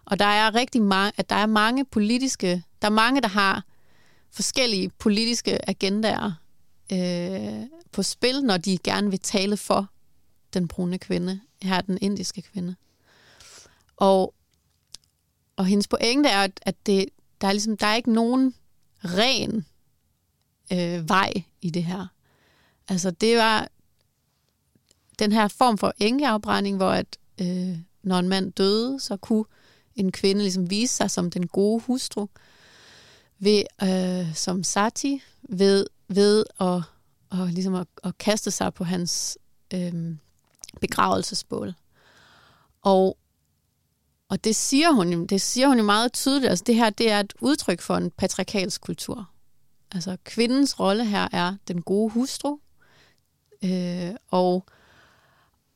[0.04, 3.64] Og der er rigtig mange, at der er mange politiske, der er mange, der har
[4.30, 6.32] forskellige politiske agendaer
[6.92, 9.90] øh, på spil, når de gerne vil tale for
[10.54, 12.76] den brune kvinde, her den indiske kvinde.
[13.96, 14.34] Og,
[15.56, 17.08] og hendes pointe er, at det,
[17.40, 18.54] der, er ligesom, der er ikke nogen
[19.04, 19.66] ren
[20.72, 22.06] øh, vej i det her.
[22.88, 23.68] Altså det var
[25.18, 29.44] den her form for enkeafbrænding, hvor at, øh, når en mand døde, så kunne
[29.96, 32.26] en kvinde ligesom vise sig som den gode hustru,
[33.38, 36.82] ved, øh, som sati, ved, ved at,
[37.30, 39.38] og ligesom at, at kaste sig på hans
[39.74, 40.18] øhm,
[40.80, 41.74] begravelsesbål.
[42.82, 43.18] Og,
[44.28, 46.50] og det siger hun jo, det siger hun jo meget tydeligt.
[46.50, 49.30] Altså det her, det er et udtryk for en patriarkalsk kultur.
[49.92, 52.58] Altså kvindens rolle her er den gode hustru,
[53.64, 54.66] øh, og,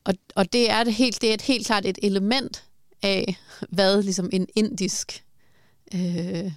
[0.03, 2.65] og, og det er det helt, det er et helt klart et element
[3.03, 3.37] af,
[3.69, 5.25] hvad ligesom en indisk
[5.95, 6.51] øh,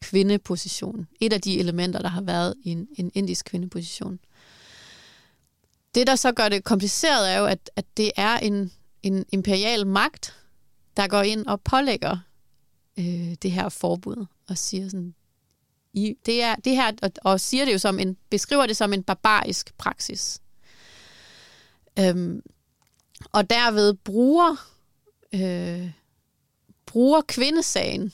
[0.00, 4.18] kvindeposition, et af de elementer, der har været i en, en indisk kvindeposition.
[5.94, 8.72] Det, der så gør det kompliceret, er jo, at, at det er en,
[9.02, 10.34] en imperial magt,
[10.96, 12.18] der går ind og pålægger
[12.98, 15.14] øh, det her forbud og siger sådan,
[15.92, 18.92] i, det er det her, og, og siger det jo som en, beskriver det som
[18.92, 20.40] en barbarisk praksis.
[21.98, 22.42] Øhm,
[23.32, 24.56] og derved bruger
[25.34, 25.90] øh,
[26.86, 28.12] bruger kvindesagen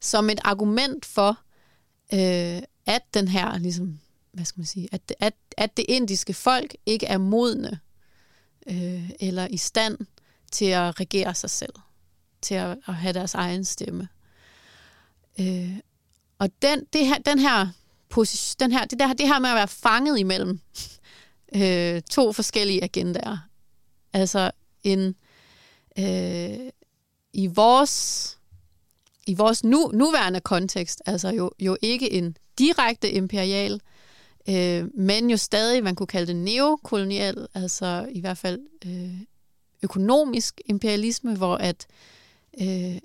[0.00, 1.38] som et argument for,
[2.12, 3.98] øh, at den her, ligesom,
[4.32, 7.80] hvad skal man sige, at, at, at det indiske folk ikke er modne
[8.66, 9.98] øh, eller i stand
[10.52, 11.74] til at regere sig selv,
[12.42, 14.08] til at, at have deres egen stemme.
[15.40, 15.76] Øh,
[16.38, 17.68] og den, det her, den her
[18.60, 20.60] den her, det, der, det her med at være fanget imellem
[21.54, 23.38] øh, to forskellige agendaer.
[24.12, 24.50] Altså
[24.82, 25.14] en,
[25.98, 26.70] øh,
[27.32, 28.38] i vores
[29.30, 33.80] i vores nu, nuværende kontekst, altså jo, jo ikke en direkte imperial,
[34.48, 39.20] øh, men jo stadig, man kunne kalde det neokolonial, altså i hvert fald øh,
[39.82, 41.86] økonomisk imperialisme, hvor at,
[42.60, 42.96] øh,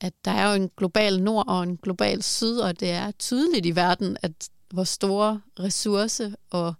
[0.00, 3.66] at der er jo en global nord og en global syd, og det er tydeligt
[3.66, 6.74] i verden, at hvor store ressource og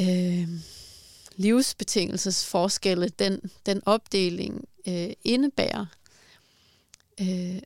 [0.00, 0.48] øh,
[1.36, 5.86] livsbetingelsesforskelle den, den opdeling øh, indebærer.
[7.22, 7.62] Øh,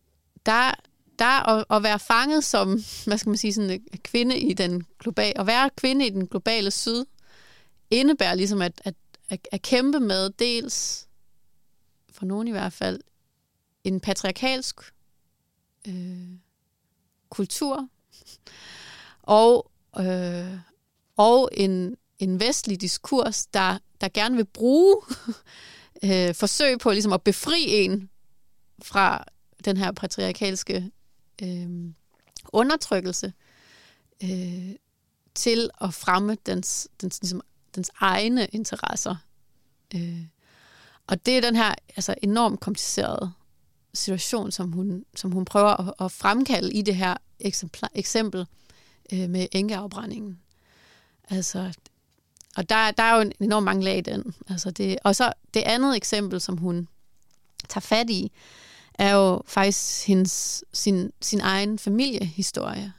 [0.46, 0.74] der,
[1.18, 4.86] der at, at være fanget som, hvad skal man sige, sådan en kvinde i den
[4.98, 7.04] globale, at være kvinde i den globale syd,
[7.90, 8.94] indebærer ligesom at, at,
[9.28, 11.08] at, at kæmpe med dels,
[12.10, 13.00] for nogen i hvert fald,
[13.84, 14.80] en patriarkalsk
[15.88, 16.28] øh,
[17.30, 17.88] kultur,
[19.22, 20.58] og, øh,
[21.16, 24.96] og en, en vestlig diskurs, der, der gerne vil bruge
[26.04, 28.10] øh, forsøg på ligesom at befri en
[28.82, 29.24] fra
[29.66, 30.90] den her patriarkalske
[31.42, 31.68] øh,
[32.48, 33.32] undertrykkelse
[34.22, 34.74] øh,
[35.34, 37.40] til at fremme dens, dens, ligesom,
[37.74, 39.16] dens egne interesser.
[39.94, 40.22] Øh,
[41.06, 43.32] og det er den her altså, enormt komplicerede
[43.94, 48.46] situation, som hun, som hun prøver at, at fremkalde i det her eksemplar, eksempel
[49.12, 50.40] øh, med enkeafbrændingen.
[51.30, 51.72] Altså,
[52.56, 54.34] og der, der er jo en enormt mange lag i den.
[54.48, 56.88] Altså det, og så det andet eksempel, som hun
[57.68, 58.32] tager fat i,
[58.98, 62.92] er jo faktisk hendes, sin, sin egen familiehistorie.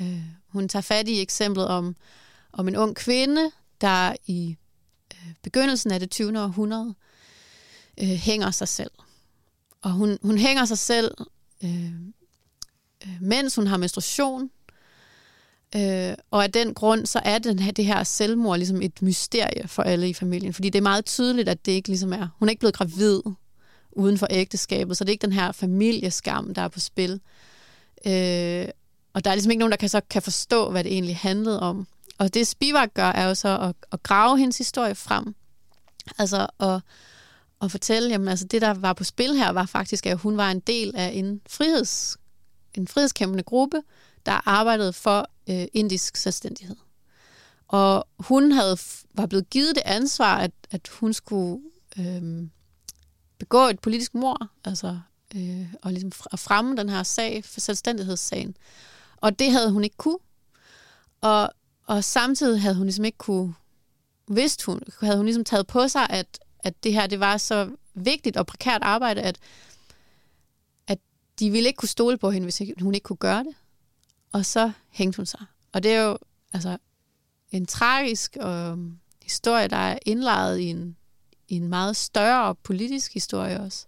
[0.00, 1.96] Øh, hun tager fat i eksemplet om,
[2.52, 4.56] om en ung kvinde, der i
[5.14, 6.42] øh, begyndelsen af det 20.
[6.42, 6.94] århundrede
[8.02, 8.90] øh, hænger sig selv.
[9.82, 11.14] Og hun, hun hænger sig selv,
[11.64, 11.92] øh,
[13.06, 14.50] øh, mens hun har menstruation.
[15.76, 19.68] Øh, og af den grund, så er den her, det her selvmord ligesom et mysterie
[19.68, 20.54] for alle i familien.
[20.54, 22.28] Fordi det er meget tydeligt, at det ikke ligesom er...
[22.38, 23.20] Hun er ikke blevet gravid
[23.96, 27.20] uden for ægteskabet, så det er ikke den her familieskam, der er på spil.
[28.06, 28.68] Øh,
[29.14, 31.60] og der er ligesom ikke nogen, der kan, så kan forstå, hvad det egentlig handlede
[31.60, 31.86] om.
[32.18, 35.34] Og det Spivak gør, er jo så at, at grave hendes historie frem.
[36.18, 36.80] Altså at,
[37.62, 40.50] at fortælle, jamen altså det, der var på spil her, var faktisk, at hun var
[40.50, 42.16] en del af en, friheds,
[42.74, 43.82] en frihedskæmpende gruppe,
[44.26, 46.76] der arbejdede for øh, indisk selvstændighed.
[47.68, 48.78] Og hun havde
[49.14, 51.62] var blevet givet det ansvar, at, at hun skulle
[51.98, 52.48] øh,
[53.38, 54.98] begå et politisk mord, altså
[55.36, 58.56] øh, og ligesom at fremme den her sag for selvstændighedssagen.
[59.16, 60.18] Og det havde hun ikke kunne.
[61.20, 61.50] Og,
[61.86, 63.54] og samtidig havde hun ligesom ikke kunne,
[64.28, 67.70] vidste hun, havde hun ligesom taget på sig, at, at det her det var så
[67.94, 69.38] vigtigt og prekært arbejde, at,
[70.86, 70.98] at
[71.38, 73.54] de ville ikke kunne stole på hende, hvis hun ikke kunne gøre det.
[74.32, 75.40] Og så hængte hun sig.
[75.72, 76.18] Og det er jo
[76.52, 76.78] altså
[77.50, 78.76] en tragisk øh,
[79.22, 80.96] historie, der er indlejet i en,
[81.48, 83.86] i en meget større politisk historie også.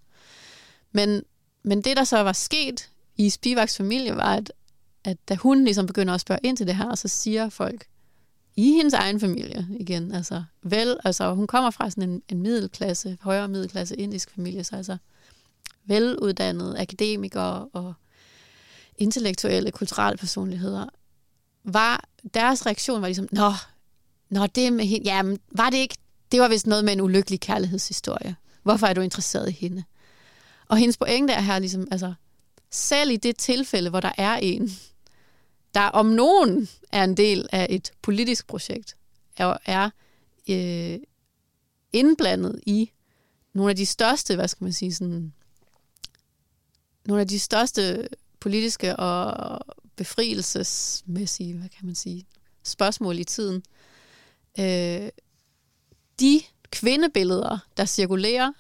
[0.92, 1.22] Men,
[1.62, 4.52] men det, der så var sket i Spivaks familie, var, at,
[5.04, 7.86] at da hun ligesom begynder at spørge ind til det her, så siger folk
[8.56, 13.18] i hendes egen familie igen, altså vel, altså hun kommer fra sådan en, en middelklasse,
[13.20, 14.96] højere middelklasse indisk familie, så altså
[15.84, 17.94] veluddannede akademikere og
[18.96, 20.86] intellektuelle, kulturelle personligheder,
[21.64, 22.04] var
[22.34, 23.52] deres reaktion var ligesom, nå,
[24.30, 25.96] nå det med hende, jamen, var det ikke,
[26.32, 28.36] det var vist noget med en ulykkelig kærlighedshistorie.
[28.62, 29.84] Hvorfor er du interesseret i hende?
[30.68, 32.14] Og hendes pointe er her ligesom, altså,
[32.70, 34.70] selv i det tilfælde, hvor der er en,
[35.74, 38.96] der om nogen er en del af et politisk projekt,
[39.36, 39.90] er, er
[40.48, 40.98] øh,
[41.92, 42.90] indblandet i
[43.52, 45.32] nogle af de største, hvad skal man sige, sådan,
[47.06, 48.08] nogle af de største
[48.40, 49.60] politiske og
[49.96, 52.26] befrielsesmæssige, hvad kan man sige,
[52.64, 53.62] spørgsmål i tiden.
[54.58, 55.08] Øh,
[56.20, 58.52] de kvindebilleder, der cirkulerer,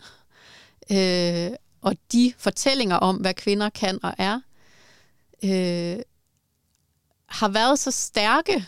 [0.92, 4.40] øh, og de fortællinger om, hvad kvinder kan og er,
[5.44, 6.02] øh,
[7.26, 8.64] har været så stærke,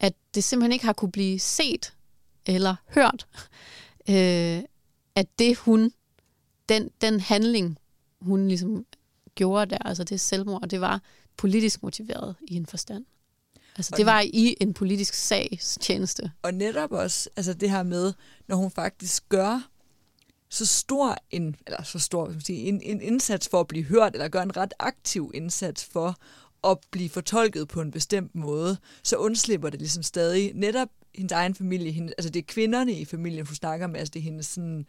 [0.00, 1.94] at det simpelthen ikke har kunne blive set
[2.46, 3.26] eller hørt,
[4.08, 4.62] øh,
[5.14, 5.92] at det hun,
[6.68, 7.78] den, den handling,
[8.20, 8.86] hun ligesom
[9.34, 11.00] gjorde der, altså det selvmord, det var
[11.36, 13.04] politisk motiveret i en forstand.
[13.76, 16.32] Altså det var i en politisk sags tjeneste.
[16.42, 18.12] Og netop også altså det her med,
[18.48, 19.68] når hun faktisk gør
[20.48, 24.14] så stor en, eller så stor, man sige, en, en indsats for at blive hørt,
[24.14, 26.16] eller gør en ret aktiv indsats for
[26.64, 31.54] at blive fortolket på en bestemt måde, så undslipper det ligesom stadig netop hendes egen
[31.54, 34.46] familie, hende, altså det er kvinderne i familien, hun snakker med, altså det er hendes
[34.46, 34.86] sådan,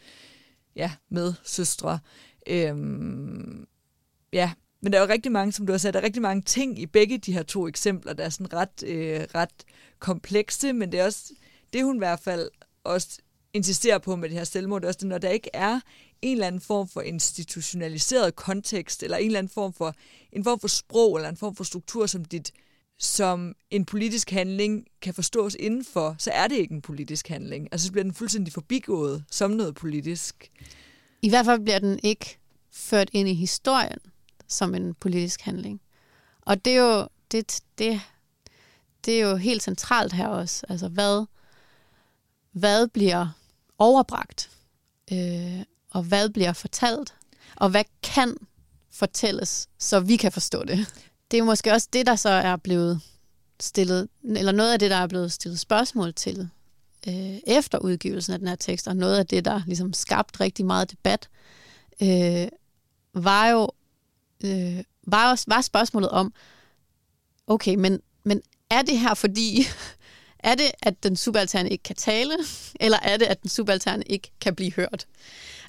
[0.76, 2.00] ja, med søstre.
[2.48, 3.68] Øhm,
[4.34, 4.52] ja,
[4.84, 6.80] men der er jo rigtig mange, som du har sagt, der er rigtig mange ting
[6.80, 9.66] i begge de her to eksempler, der er sådan ret, øh, ret
[10.00, 11.34] komplekse, men det er også,
[11.74, 12.50] det hun i hvert fald
[12.84, 13.20] også
[13.54, 15.80] insisterer på med det her selvmord, det er også det, når der ikke er
[16.22, 19.96] en eller anden form for institutionaliseret kontekst, eller en eller anden form for,
[20.32, 22.52] en form for sprog, eller en form for struktur, som dit
[23.00, 27.68] som en politisk handling kan forstås indenfor, så er det ikke en politisk handling.
[27.72, 30.52] Altså så bliver den fuldstændig forbigået som noget politisk.
[31.22, 32.38] I hvert fald bliver den ikke
[32.72, 34.00] ført ind i historien
[34.54, 35.82] som en politisk handling.
[36.42, 38.02] Og det er jo, det, det,
[39.06, 40.66] det er jo helt centralt her også.
[40.70, 41.26] Altså, hvad,
[42.52, 43.28] hvad bliver
[43.78, 44.50] overbragt?
[45.12, 45.60] Øh,
[45.92, 47.14] og hvad bliver fortalt?
[47.56, 48.38] Og hvad kan
[48.92, 50.78] fortælles, så vi kan forstå det?
[51.32, 53.02] Det er jo måske også det, der så er blevet
[53.60, 56.50] stillet, eller noget af det, der er blevet stillet spørgsmål til
[57.08, 60.66] øh, efter udgivelsen af den her tekst, og noget af det, der ligesom skabt rigtig
[60.66, 61.30] meget debat,
[62.02, 62.48] øh,
[63.14, 63.70] var jo
[64.44, 66.34] øh, var, var spørgsmålet om,
[67.48, 69.66] okay, men, men er det her fordi,
[70.40, 72.34] er det, at den subalterne ikke kan tale,
[72.80, 75.08] eller er det, at den subalterne ikke kan blive hørt?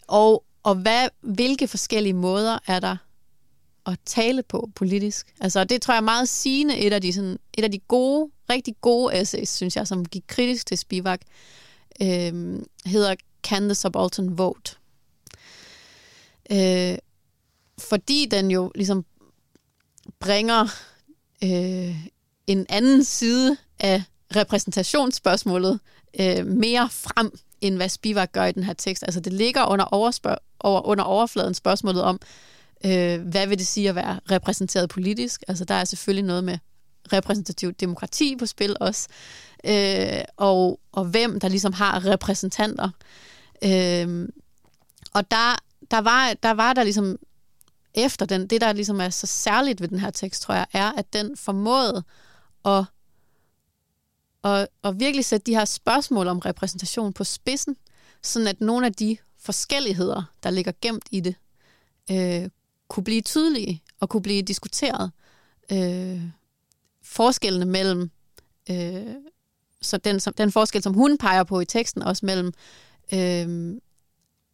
[0.06, 2.96] Og, og hvad, hvilke forskellige måder er der
[3.86, 5.34] at tale på politisk?
[5.40, 8.30] Altså, det tror jeg er meget sigende et af de, sådan, et af de gode
[8.50, 11.20] rigtig gode essays, synes jeg, som gik kritisk til Spivak,
[12.02, 14.76] øh, hedder Can the Subaltern Vote?
[16.50, 16.98] Øh,
[17.78, 19.04] fordi den jo ligesom
[20.20, 20.62] bringer
[21.44, 22.06] øh,
[22.46, 24.02] en anden side af
[24.36, 25.80] repræsentationsspørgsmålet
[26.20, 29.02] øh, mere frem, end hvad Spivak gør i den her tekst.
[29.02, 32.20] Altså det ligger under, overspør- over, under overfladen spørgsmålet om,
[32.84, 35.44] øh, hvad vil det sige at være repræsenteret politisk?
[35.48, 36.58] Altså der er selvfølgelig noget med
[37.12, 39.08] repræsentativt demokrati på spil også,
[39.66, 42.90] øh, og, og hvem der ligesom har repræsentanter.
[43.64, 44.28] Øh,
[45.12, 45.56] og der,
[45.90, 47.18] der, var, der var der ligesom
[47.94, 50.92] efter den, det der ligesom er så særligt ved den her tekst, tror jeg, er,
[50.92, 52.04] at den formåede
[52.64, 52.84] at,
[54.44, 57.76] at, at virkelig sætte de her spørgsmål om repræsentation på spidsen,
[58.22, 61.34] sådan at nogle af de forskelligheder, der ligger gemt i det,
[62.10, 62.50] øh,
[62.88, 65.10] kunne blive tydelige og kunne blive diskuteret.
[65.72, 66.22] Øh,
[67.02, 68.10] forskellene mellem,
[68.70, 69.14] øh,
[69.82, 72.52] så den, som, den forskel, som hun peger på i teksten, også mellem
[73.12, 73.76] øh,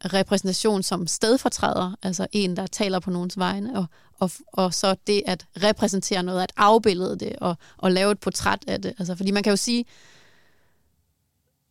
[0.05, 3.87] repræsentation som stedfortræder, altså en, der taler på nogens vegne, og,
[4.19, 8.65] og, og så det at repræsentere noget, at afbillede det, og, og lave et portræt
[8.67, 8.95] af det.
[8.99, 9.85] Altså, fordi man kan jo sige,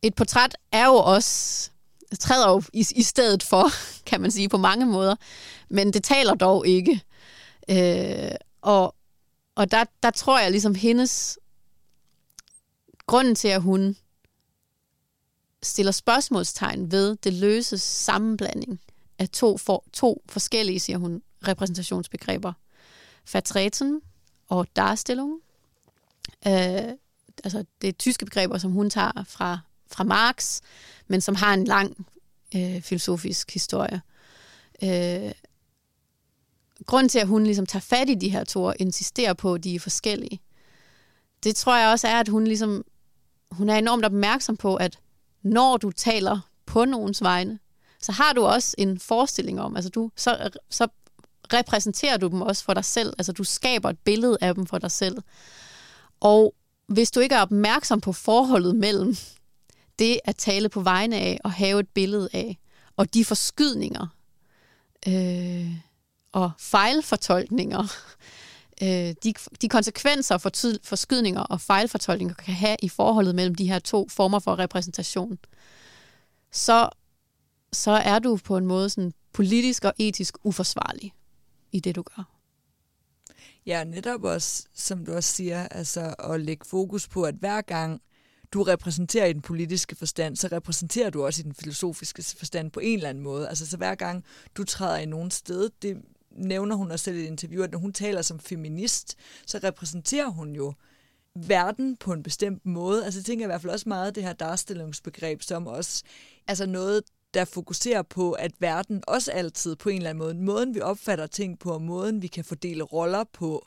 [0.02, 1.70] et portræt er jo også,
[2.20, 3.66] træder jo i, i stedet for,
[4.10, 5.16] kan man sige, på mange måder,
[5.68, 7.02] men det taler dog ikke.
[7.70, 8.30] Øh,
[8.62, 8.94] og
[9.54, 11.38] og der, der tror jeg ligesom hendes,
[13.06, 13.96] grunden til, at hun
[15.62, 18.80] stiller spørgsmålstegn ved det løse sammenblanding
[19.18, 22.52] af to, for, to forskellige, siger hun, repræsentationsbegreber.
[23.32, 24.00] Vertreten
[24.48, 25.40] og Darstellung.
[26.46, 26.92] Øh,
[27.44, 29.58] altså det er tyske begreber, som hun tager fra,
[29.92, 30.60] fra Marx,
[31.08, 32.06] men som har en lang
[32.56, 34.00] øh, filosofisk historie.
[34.82, 35.32] Øh,
[36.86, 39.64] grund til, at hun ligesom tager fat i de her to og insisterer på, at
[39.64, 40.40] de er forskellige,
[41.44, 42.84] det tror jeg også er, at hun ligesom
[43.50, 44.98] hun er enormt opmærksom på, at
[45.42, 47.58] når du taler på nogens vegne,
[48.00, 50.88] så har du også en forestilling om, altså du, så, så
[51.52, 54.78] repræsenterer du dem også for dig selv, altså du skaber et billede af dem for
[54.78, 55.18] dig selv.
[56.20, 56.54] Og
[56.86, 59.16] hvis du ikke er opmærksom på forholdet mellem
[59.98, 62.58] det at tale på vegne af og have et billede af,
[62.96, 64.06] og de forskydninger,
[65.08, 65.70] øh,
[66.32, 67.92] og fejlfortolkninger,
[68.82, 73.68] øh, de, de konsekvenser for tyd, forskydninger og fejlfortolkninger kan have i forholdet mellem de
[73.68, 75.38] her to former for repræsentation,
[76.52, 76.88] så,
[77.72, 81.12] så er du på en måde sådan politisk og etisk uforsvarlig
[81.72, 82.40] i det, du gør.
[83.66, 88.02] Ja, netop også, som du også siger, altså at lægge fokus på, at hver gang
[88.52, 92.80] du repræsenterer i den politiske forstand, så repræsenterer du også i den filosofiske forstand på
[92.80, 93.48] en eller anden måde.
[93.48, 94.24] Altså så hver gang
[94.56, 95.96] du træder i nogen sted, det,
[96.30, 99.16] nævner hun også selv i et interview, at når hun taler som feminist,
[99.46, 100.72] så repræsenterer hun jo
[101.34, 103.04] verden på en bestemt måde.
[103.04, 106.02] Altså jeg tænker i hvert fald også meget det her darstillingsbegreb som også
[106.46, 107.02] altså noget,
[107.34, 111.26] der fokuserer på, at verden også altid på en eller anden måde, måden vi opfatter
[111.26, 113.66] ting på, og måden vi kan fordele roller på,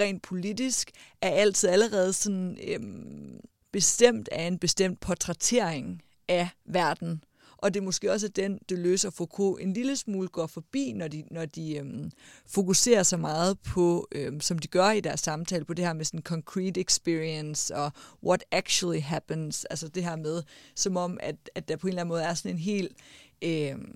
[0.00, 0.90] rent politisk,
[1.22, 3.40] er altid allerede sådan øhm,
[3.72, 7.24] bestemt af en bestemt portrættering af verden
[7.62, 11.08] og det er måske også den, det løser Foucault en lille smule går forbi, når
[11.08, 12.10] de, når de øhm,
[12.46, 16.04] fokuserer så meget på, øhm, som de gør i deres samtale, på det her med
[16.04, 17.92] sådan concrete experience og
[18.24, 19.64] what actually happens.
[19.64, 20.42] Altså det her med,
[20.74, 22.96] som om, at, at der på en eller anden måde er sådan en helt
[23.42, 23.94] øhm,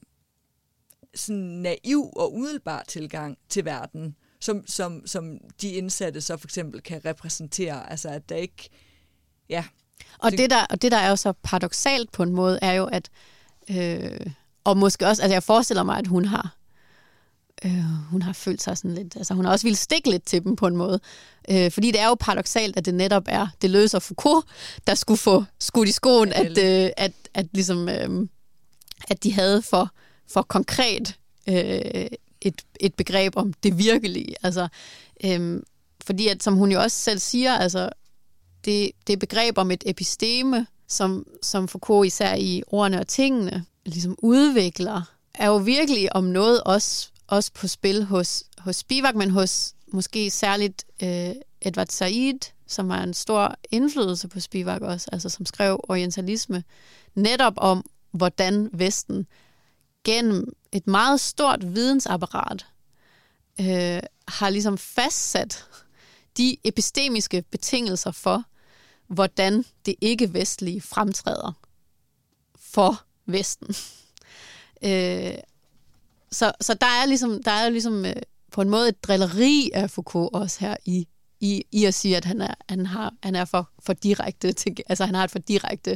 [1.15, 6.81] sådan naiv og umiddelbar tilgang til verden, som, som, som de indsatte så for eksempel
[6.81, 7.91] kan repræsentere.
[7.91, 8.69] Altså at der ikke...
[9.49, 9.65] Ja,
[10.19, 12.73] og det, det, der, og det, der er jo så paradoxalt på en måde, er
[12.73, 13.11] jo, at
[13.71, 14.27] Øh,
[14.65, 16.57] og måske også, altså jeg forestiller mig, at hun har
[17.65, 20.45] øh, hun har følt sig sådan lidt, altså hun har også ville stikke lidt til
[20.45, 21.01] dem på en måde.
[21.51, 24.47] Øh, fordi det er jo paradoxalt, at det netop er det løser Foucault,
[24.87, 28.29] der skulle få skudt i skoen, at, øh, at, at, ligesom, øh,
[29.11, 29.91] at de havde for,
[30.33, 31.17] for konkret
[31.49, 32.07] øh,
[32.41, 34.35] et, et begreb om det virkelige.
[34.43, 34.69] Altså,
[35.25, 35.63] øh,
[36.05, 37.91] fordi at, som hun jo også selv siger, altså,
[38.65, 44.17] det, det begreb om et episteme, som, som Foucault især i ordene og tingene ligesom
[44.19, 45.03] udvikler,
[45.35, 50.31] er jo virkelig om noget også, også på spil hos, hos Spivak, men hos måske
[50.31, 55.81] særligt øh, Edward Said, som har en stor indflydelse på Spivak også, altså som skrev
[55.89, 56.65] Orientalisme,
[57.15, 59.27] netop om, hvordan Vesten
[60.05, 62.67] gennem et meget stort vidensapparat
[63.61, 65.65] øh, har ligesom fastsat
[66.37, 68.45] de epistemiske betingelser for,
[69.09, 71.53] hvordan det ikke-vestlige fremtræder
[72.57, 73.75] for Vesten.
[74.89, 75.35] øh,
[76.31, 78.17] så, så der er ligesom, der er ligesom øh,
[78.53, 81.09] på en måde et drilleri af Foucault også her i,
[81.41, 84.77] i, i at sige, at han er, han har, han er for, for direkte, til,
[84.87, 85.91] altså han har et for direkte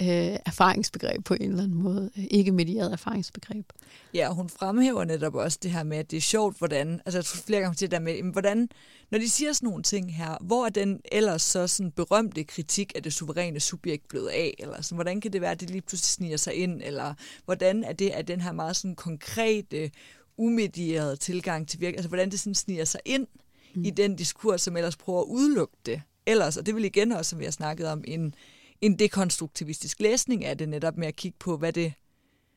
[0.00, 3.66] øh, erfaringsbegreb på en eller anden måde, ikke medieret erfaringsbegreb.
[4.14, 7.18] Ja, og hun fremhæver netop også det her med, at det er sjovt, hvordan, altså
[7.18, 8.68] jeg tror flere gange til det der med, hvordan,
[9.10, 12.92] når de siger sådan nogle ting her, hvor er den ellers så sådan berømte kritik
[12.94, 15.82] af det suveræne subjekt blevet af, eller sådan, hvordan kan det være, at det lige
[15.82, 17.14] pludselig sniger sig ind, eller
[17.44, 19.90] hvordan er det, at den her meget sådan konkrete,
[20.36, 23.26] umedierede tilgang til virkeligheden, altså hvordan det sådan sniger sig ind?
[23.74, 23.84] Mm.
[23.84, 26.02] i den diskurs, som ellers prøver at udelukke det.
[26.26, 28.34] Ellers, og det vil igen også, som vi har snakket om, en,
[28.80, 31.92] en dekonstruktivistisk læsning af det, netop med at kigge på, hvad det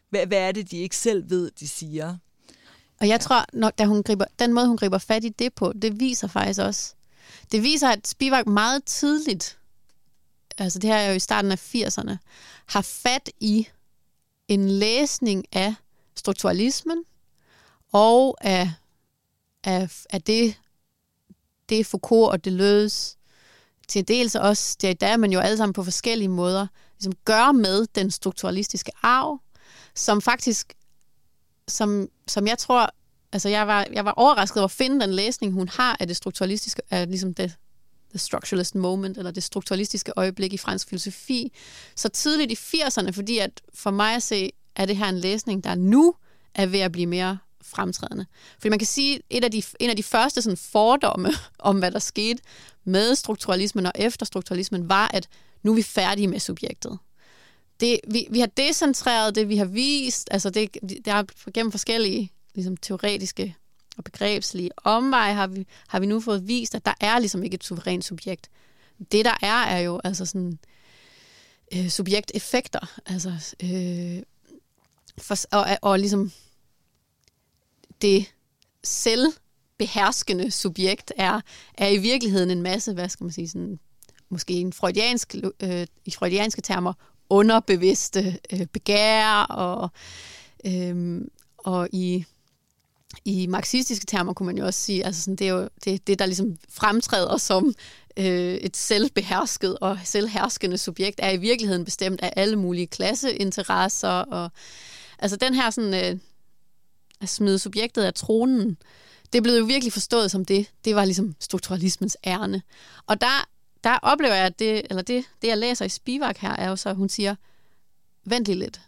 [0.10, 2.18] hvad, hvad er det, de ikke selv ved, de siger.
[3.00, 5.74] Og jeg tror, når, da hun griber, den måde, hun griber fat i det på,
[5.82, 6.94] det viser faktisk også,
[7.52, 9.60] det viser, at Spivak meget tidligt,
[10.58, 12.18] altså det her er jo i starten af 80'erne,
[12.66, 13.68] har fat i
[14.48, 15.76] en læsning af
[16.16, 17.04] strukturalismen
[17.92, 18.72] og af,
[19.64, 20.60] af, af det,
[21.70, 23.16] det Foucault og Deleuze
[23.88, 26.68] til dels også, der, der er man jo alle sammen på forskellige måder,
[27.00, 29.42] ligesom gør med den strukturalistiske arv,
[29.96, 30.74] som faktisk,
[31.68, 32.90] som, som jeg tror,
[33.32, 36.16] altså jeg var, jeg var overrasket over at finde den læsning, hun har af det
[36.16, 37.56] strukturalistiske, af ligesom det,
[38.10, 41.52] the structuralist moment, eller det strukturalistiske øjeblik i fransk filosofi,
[41.96, 45.64] så tidligt i 80'erne, fordi at for mig at se, er det her en læsning,
[45.64, 46.16] der nu
[46.54, 48.26] er ved at blive mere fremtrædende.
[48.54, 51.30] Fordi man kan sige, et af de, en af de første sådan, fordomme
[51.60, 52.42] om, hvad der skete
[52.84, 55.28] med strukturalismen og efter strukturalismen, var, at
[55.64, 56.98] nu er vi færdige med subjektet.
[57.80, 62.32] Det, vi, vi har decentreret det, vi har vist, altså det, det er gennem forskellige
[62.56, 63.56] ligesom, teoretiske
[63.98, 67.56] og begrebslige omveje har vi, har vi nu fået vist, at der er ligesom ikke
[67.56, 68.50] et suverænt subjekt.
[69.12, 70.60] Det der er, er jo altså sådan
[71.74, 74.24] øh, subjekteffekter, altså øh,
[75.18, 76.32] for, og, og ligesom
[78.02, 78.34] det
[78.84, 81.42] selvbeherskende subjekt er,
[81.74, 83.80] er i virkeligheden en masse, hvad skal man sige, sådan,
[84.30, 86.94] måske en freudiansk, øh, i freudianske termer,
[87.30, 89.90] underbevidste øh, begær, og,
[90.66, 91.22] øh,
[91.58, 92.26] og i,
[93.26, 96.20] i marxistiske termer kunne man jo også sige, altså sådan, det er jo det, det,
[96.20, 97.74] der ligesom fremtræder som
[98.18, 104.52] øh, et selvbehersket og selvherskende subjekt, er i virkeligheden bestemt af alle mulige klasseinteresser, og
[105.20, 106.14] altså den her sådan...
[106.14, 106.20] Øh,
[107.22, 108.78] at smide subjektet af tronen,
[109.34, 110.68] det blev jo virkelig forstået som det.
[110.86, 112.62] Det var ligesom strukturalismens ærne.
[113.08, 113.50] Og der,
[113.84, 116.76] der oplever jeg, at det, eller det, det, jeg læser i Spivak her, er jo
[116.76, 117.36] så, at hun siger,
[118.26, 118.82] vent lige lidt.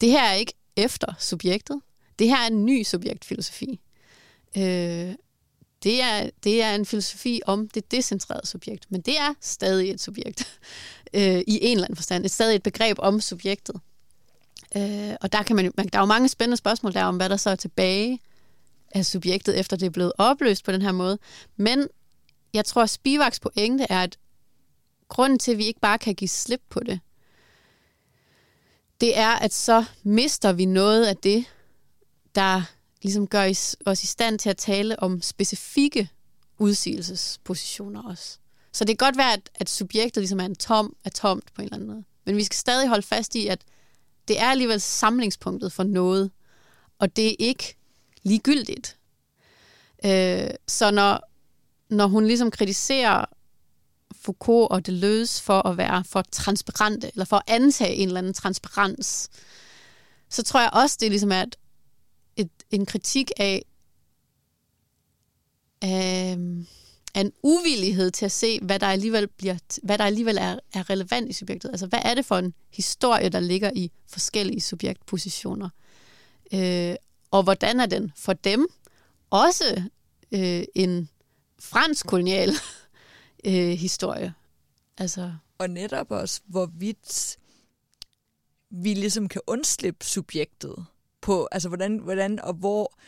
[0.00, 1.80] Det her er ikke efter subjektet.
[2.18, 3.80] Det her er en ny subjektfilosofi.
[4.56, 5.14] Øh,
[5.82, 10.00] det er, det er en filosofi om det decentrerede subjekt, men det er stadig et
[10.00, 10.60] subjekt
[11.14, 12.24] øh, i en eller anden forstand.
[12.24, 13.80] Et stadig et begreb om subjektet.
[14.76, 17.28] Øh, og der, kan man, man, der er jo mange spændende spørgsmål der om, hvad
[17.28, 18.20] der så er tilbage
[18.94, 21.18] af subjektet, efter det er blevet opløst på den her måde.
[21.56, 21.88] Men
[22.54, 24.18] jeg tror, at Spivaks pointe er, at
[25.08, 27.00] grunden til, at vi ikke bare kan give slip på det,
[29.00, 31.44] det er, at så mister vi noget af det,
[32.34, 32.62] der
[33.02, 33.48] ligesom gør
[33.86, 36.08] os i stand til at tale om specifikke
[36.58, 38.38] udsigelsespositioner også.
[38.72, 41.62] Så det kan godt være, at, at subjektet ligesom er en tom, er tomt på
[41.62, 42.04] en eller anden måde.
[42.26, 43.60] Men vi skal stadig holde fast i, at
[44.28, 46.30] det er alligevel samlingspunktet for noget,
[46.98, 47.76] og det er ikke
[48.22, 48.98] ligegyldigt.
[50.04, 51.20] Øh, så når,
[51.88, 53.24] når hun ligesom kritiserer
[54.14, 58.34] Foucault og Deleuze for at være for transparente, eller for at antage en eller anden
[58.34, 59.28] transparens,
[60.28, 61.56] så tror jeg også, det ligesom er et,
[62.36, 63.64] et, en kritik af,
[65.84, 66.64] øh,
[67.14, 70.90] af en uvillighed til at se, hvad der alligevel, bliver, hvad der alligevel er, er
[70.90, 71.68] relevant i subjektet.
[71.68, 75.68] Altså, hvad er det for en historie, der ligger i forskellige subjektpositioner?
[76.54, 76.94] Øh,
[77.30, 78.68] og hvordan er den for dem
[79.30, 79.82] også
[80.32, 81.08] øh, en
[81.58, 82.52] fransk kolonial
[83.46, 84.34] øh, historie?
[84.98, 85.32] Altså.
[85.58, 87.38] Og netop også, hvorvidt
[88.70, 90.86] vi ligesom kan undslippe subjektet
[91.20, 92.98] på, altså hvordan, hvordan og hvor,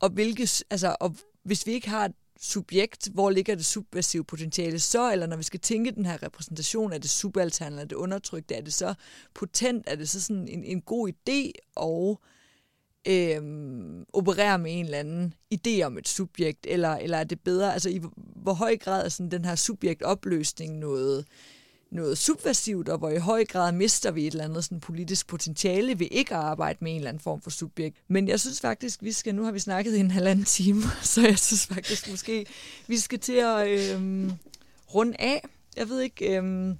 [0.00, 5.12] og hvilke, altså, og hvis vi ikke har subjekt, hvor ligger det subversive potentiale så,
[5.12, 8.62] eller når vi skal tænke den her repræsentation af det subalterne er det undertrykte, er
[8.62, 8.94] det så
[9.34, 12.16] potent, er det så sådan en, en god idé at
[13.06, 17.72] øhm, operere med en eller anden idé om et subjekt, eller, eller er det bedre,
[17.72, 21.26] altså i hvor høj grad er sådan den her subjektopløsning noget,
[21.94, 25.98] noget subversivt, og hvor i høj grad mister vi et eller andet sådan politisk potentiale
[25.98, 27.96] ved ikke at arbejde med en eller anden form for subjekt.
[28.08, 31.20] Men jeg synes faktisk, vi skal, nu har vi snakket i en halvanden time, så
[31.26, 32.46] jeg synes faktisk måske,
[32.86, 34.32] vi skal til at øhm,
[34.94, 35.48] runde af.
[35.76, 36.78] Jeg ved ikke, øhm,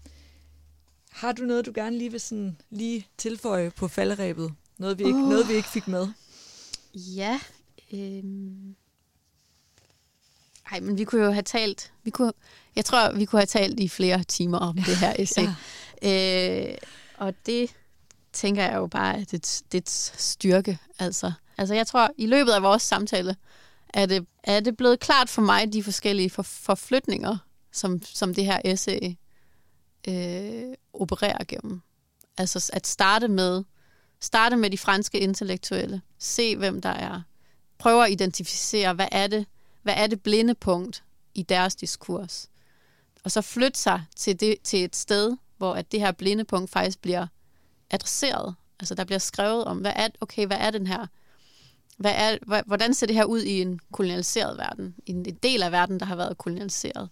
[1.10, 4.52] har du noget, du gerne lige vil sådan, lige tilføje på falderæbet?
[4.78, 5.28] Noget vi ikke, oh.
[5.28, 6.08] noget, vi ikke fik med?
[6.94, 7.40] Ja.
[7.92, 8.76] Øhm.
[10.70, 12.32] Ej, men vi kunne jo have talt, vi kunne,
[12.76, 15.46] jeg tror, vi kunne have talt i flere timer om det her essay.
[16.02, 16.70] ja.
[16.70, 16.76] øh,
[17.16, 17.70] og det
[18.32, 20.78] tænker jeg jo bare, at det, det er styrke.
[20.98, 21.32] Altså.
[21.58, 23.36] altså, jeg tror, i løbet af vores samtale,
[23.88, 27.38] er det, er det blevet klart for mig, de forskellige for, forflytninger,
[27.72, 29.16] som, som det her essay
[30.08, 31.80] øh, opererer gennem.
[32.38, 33.64] Altså at starte med,
[34.20, 37.22] starte med de franske intellektuelle, se hvem der er,
[37.78, 39.46] prøve at identificere, hvad er det,
[39.84, 41.04] hvad er det blinde punkt
[41.34, 42.50] i deres diskurs,
[43.24, 46.70] og så flytte sig til, det, til et sted, hvor at det her blinde punkt
[46.70, 47.26] faktisk bliver
[47.90, 48.54] adresseret.
[48.80, 51.06] Altså der bliver skrevet om, hvad er, okay, hvad er den her,
[51.96, 55.72] hvad er, hvordan ser det her ud i en kolonialiseret verden, i en del af
[55.72, 57.08] verden, der har været kolonialiseret.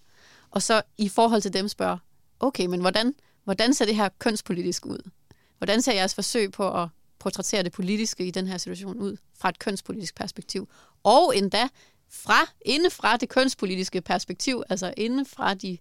[0.50, 1.98] Og så i forhold til dem spørge,
[2.40, 5.10] okay, men hvordan, hvordan ser det her kønspolitisk ud?
[5.58, 6.88] Hvordan ser jeres forsøg på at
[7.18, 10.68] portrættere det politiske i den her situation ud fra et kønspolitisk perspektiv?
[11.02, 11.68] Og endda
[12.12, 15.78] fra, inde fra det kønspolitiske perspektiv, altså inde fra de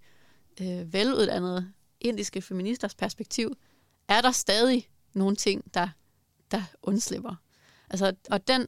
[0.61, 3.57] øh, veluddannede indiske feministers perspektiv,
[4.07, 5.89] er der stadig nogle ting, der,
[6.51, 7.35] der undslipper.
[7.89, 8.67] Altså, og den,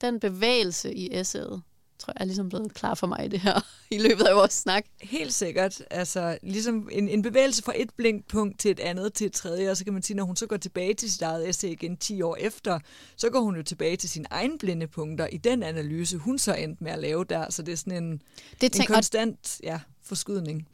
[0.00, 1.62] den bevægelse i essayet,
[2.04, 3.60] tror jeg er ligesom blevet klar for mig i det her,
[3.96, 4.84] i løbet af vores snak.
[5.00, 5.82] Helt sikkert.
[5.90, 9.76] Altså, ligesom en, en bevægelse fra et blinkpunkt til et andet til et tredje, og
[9.76, 12.22] så kan man sige, når hun så går tilbage til sit eget essay igen 10
[12.22, 12.78] år efter,
[13.16, 16.54] så går hun jo tilbage til sine egne blinde punkter i den analyse, hun så
[16.54, 17.50] endte med at lave der.
[17.50, 18.22] Så det er sådan en,
[18.60, 20.68] det tænk, en konstant ja, forskydning.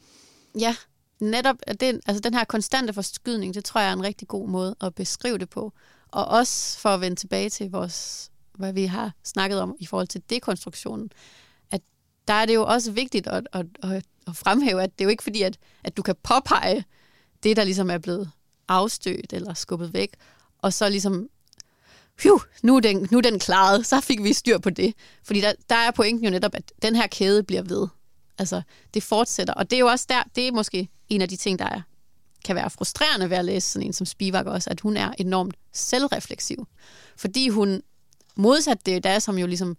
[0.58, 0.76] Ja,
[1.20, 4.76] netop den, altså den her konstante forskydning, det tror jeg er en rigtig god måde
[4.80, 5.72] at beskrive det på.
[6.08, 8.29] Og også for at vende tilbage til vores,
[8.60, 11.10] hvad vi har snakket om i forhold til dekonstruktionen,
[11.70, 11.80] at
[12.28, 15.10] der er det jo også vigtigt at, at, at, at fremhæve, at det er jo
[15.10, 16.84] ikke fordi, at, at du kan påpege
[17.42, 18.30] det, der ligesom er blevet
[18.68, 20.16] afstødt eller skubbet væk,
[20.58, 21.28] og så ligesom,
[22.18, 24.94] Phew, nu, er den, nu er den klaret, så fik vi styr på det.
[25.24, 27.88] Fordi der, der er pointen jo netop, at den her kæde bliver ved.
[28.38, 28.62] Altså,
[28.94, 29.54] det fortsætter.
[29.54, 31.80] Og det er jo også der, det er måske en af de ting, der er,
[32.44, 35.54] kan være frustrerende ved at læse sådan en som Spivak også, at hun er enormt
[35.72, 36.66] selvrefleksiv.
[37.16, 37.82] Fordi hun,
[38.40, 39.76] modsat det der, som jo ligesom,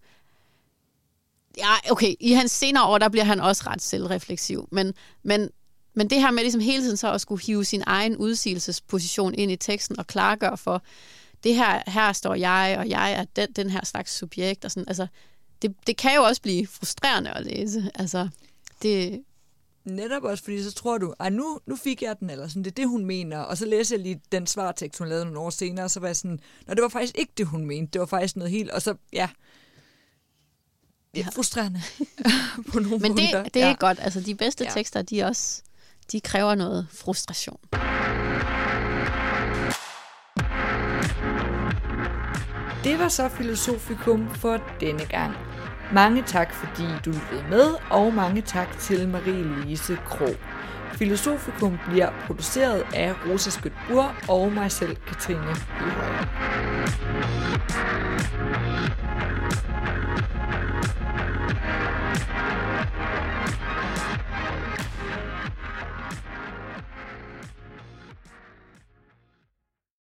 [1.58, 4.94] ja, okay, i hans senere år, der bliver han også ret selvrefleksiv, men,
[5.24, 5.50] men,
[5.94, 9.52] men det her med ligesom hele tiden så at skulle hive sin egen udsigelsesposition ind
[9.52, 10.84] i teksten og klargøre for,
[11.44, 14.88] det her, her står jeg, og jeg er den, den her slags subjekt, og sådan,
[14.88, 15.08] altså,
[15.62, 18.30] det, det kan jo også blive frustrerende at læse, altså,
[18.82, 19.24] det,
[19.86, 22.72] Netop også, fordi så tror du, at nu, nu fik jeg den, eller sådan, det
[22.72, 23.40] er det, hun mener.
[23.40, 26.08] Og så læser jeg lige den svartekst, hun lavede nogle år senere, og så var
[26.08, 27.92] jeg sådan, nej, det var faktisk ikke det, hun mente.
[27.94, 29.30] Det var faktisk noget helt, og så, ja,
[31.16, 31.82] det er frustrerende
[32.72, 33.44] på nogle Men det, punkter.
[33.44, 33.76] det er ja.
[33.80, 33.98] godt.
[34.02, 34.70] Altså, de bedste ja.
[34.70, 35.62] tekster, de også,
[36.12, 37.60] de kræver noget frustration.
[42.84, 45.51] Det var så Filosofikum for denne gang.
[45.94, 50.36] Mange tak, fordi du lyttede med, og mange tak til Marie-Lise Krog.
[50.94, 56.26] Filosofikum bliver produceret af Rosa Skøtbur og mig selv, Katrine Højhøj.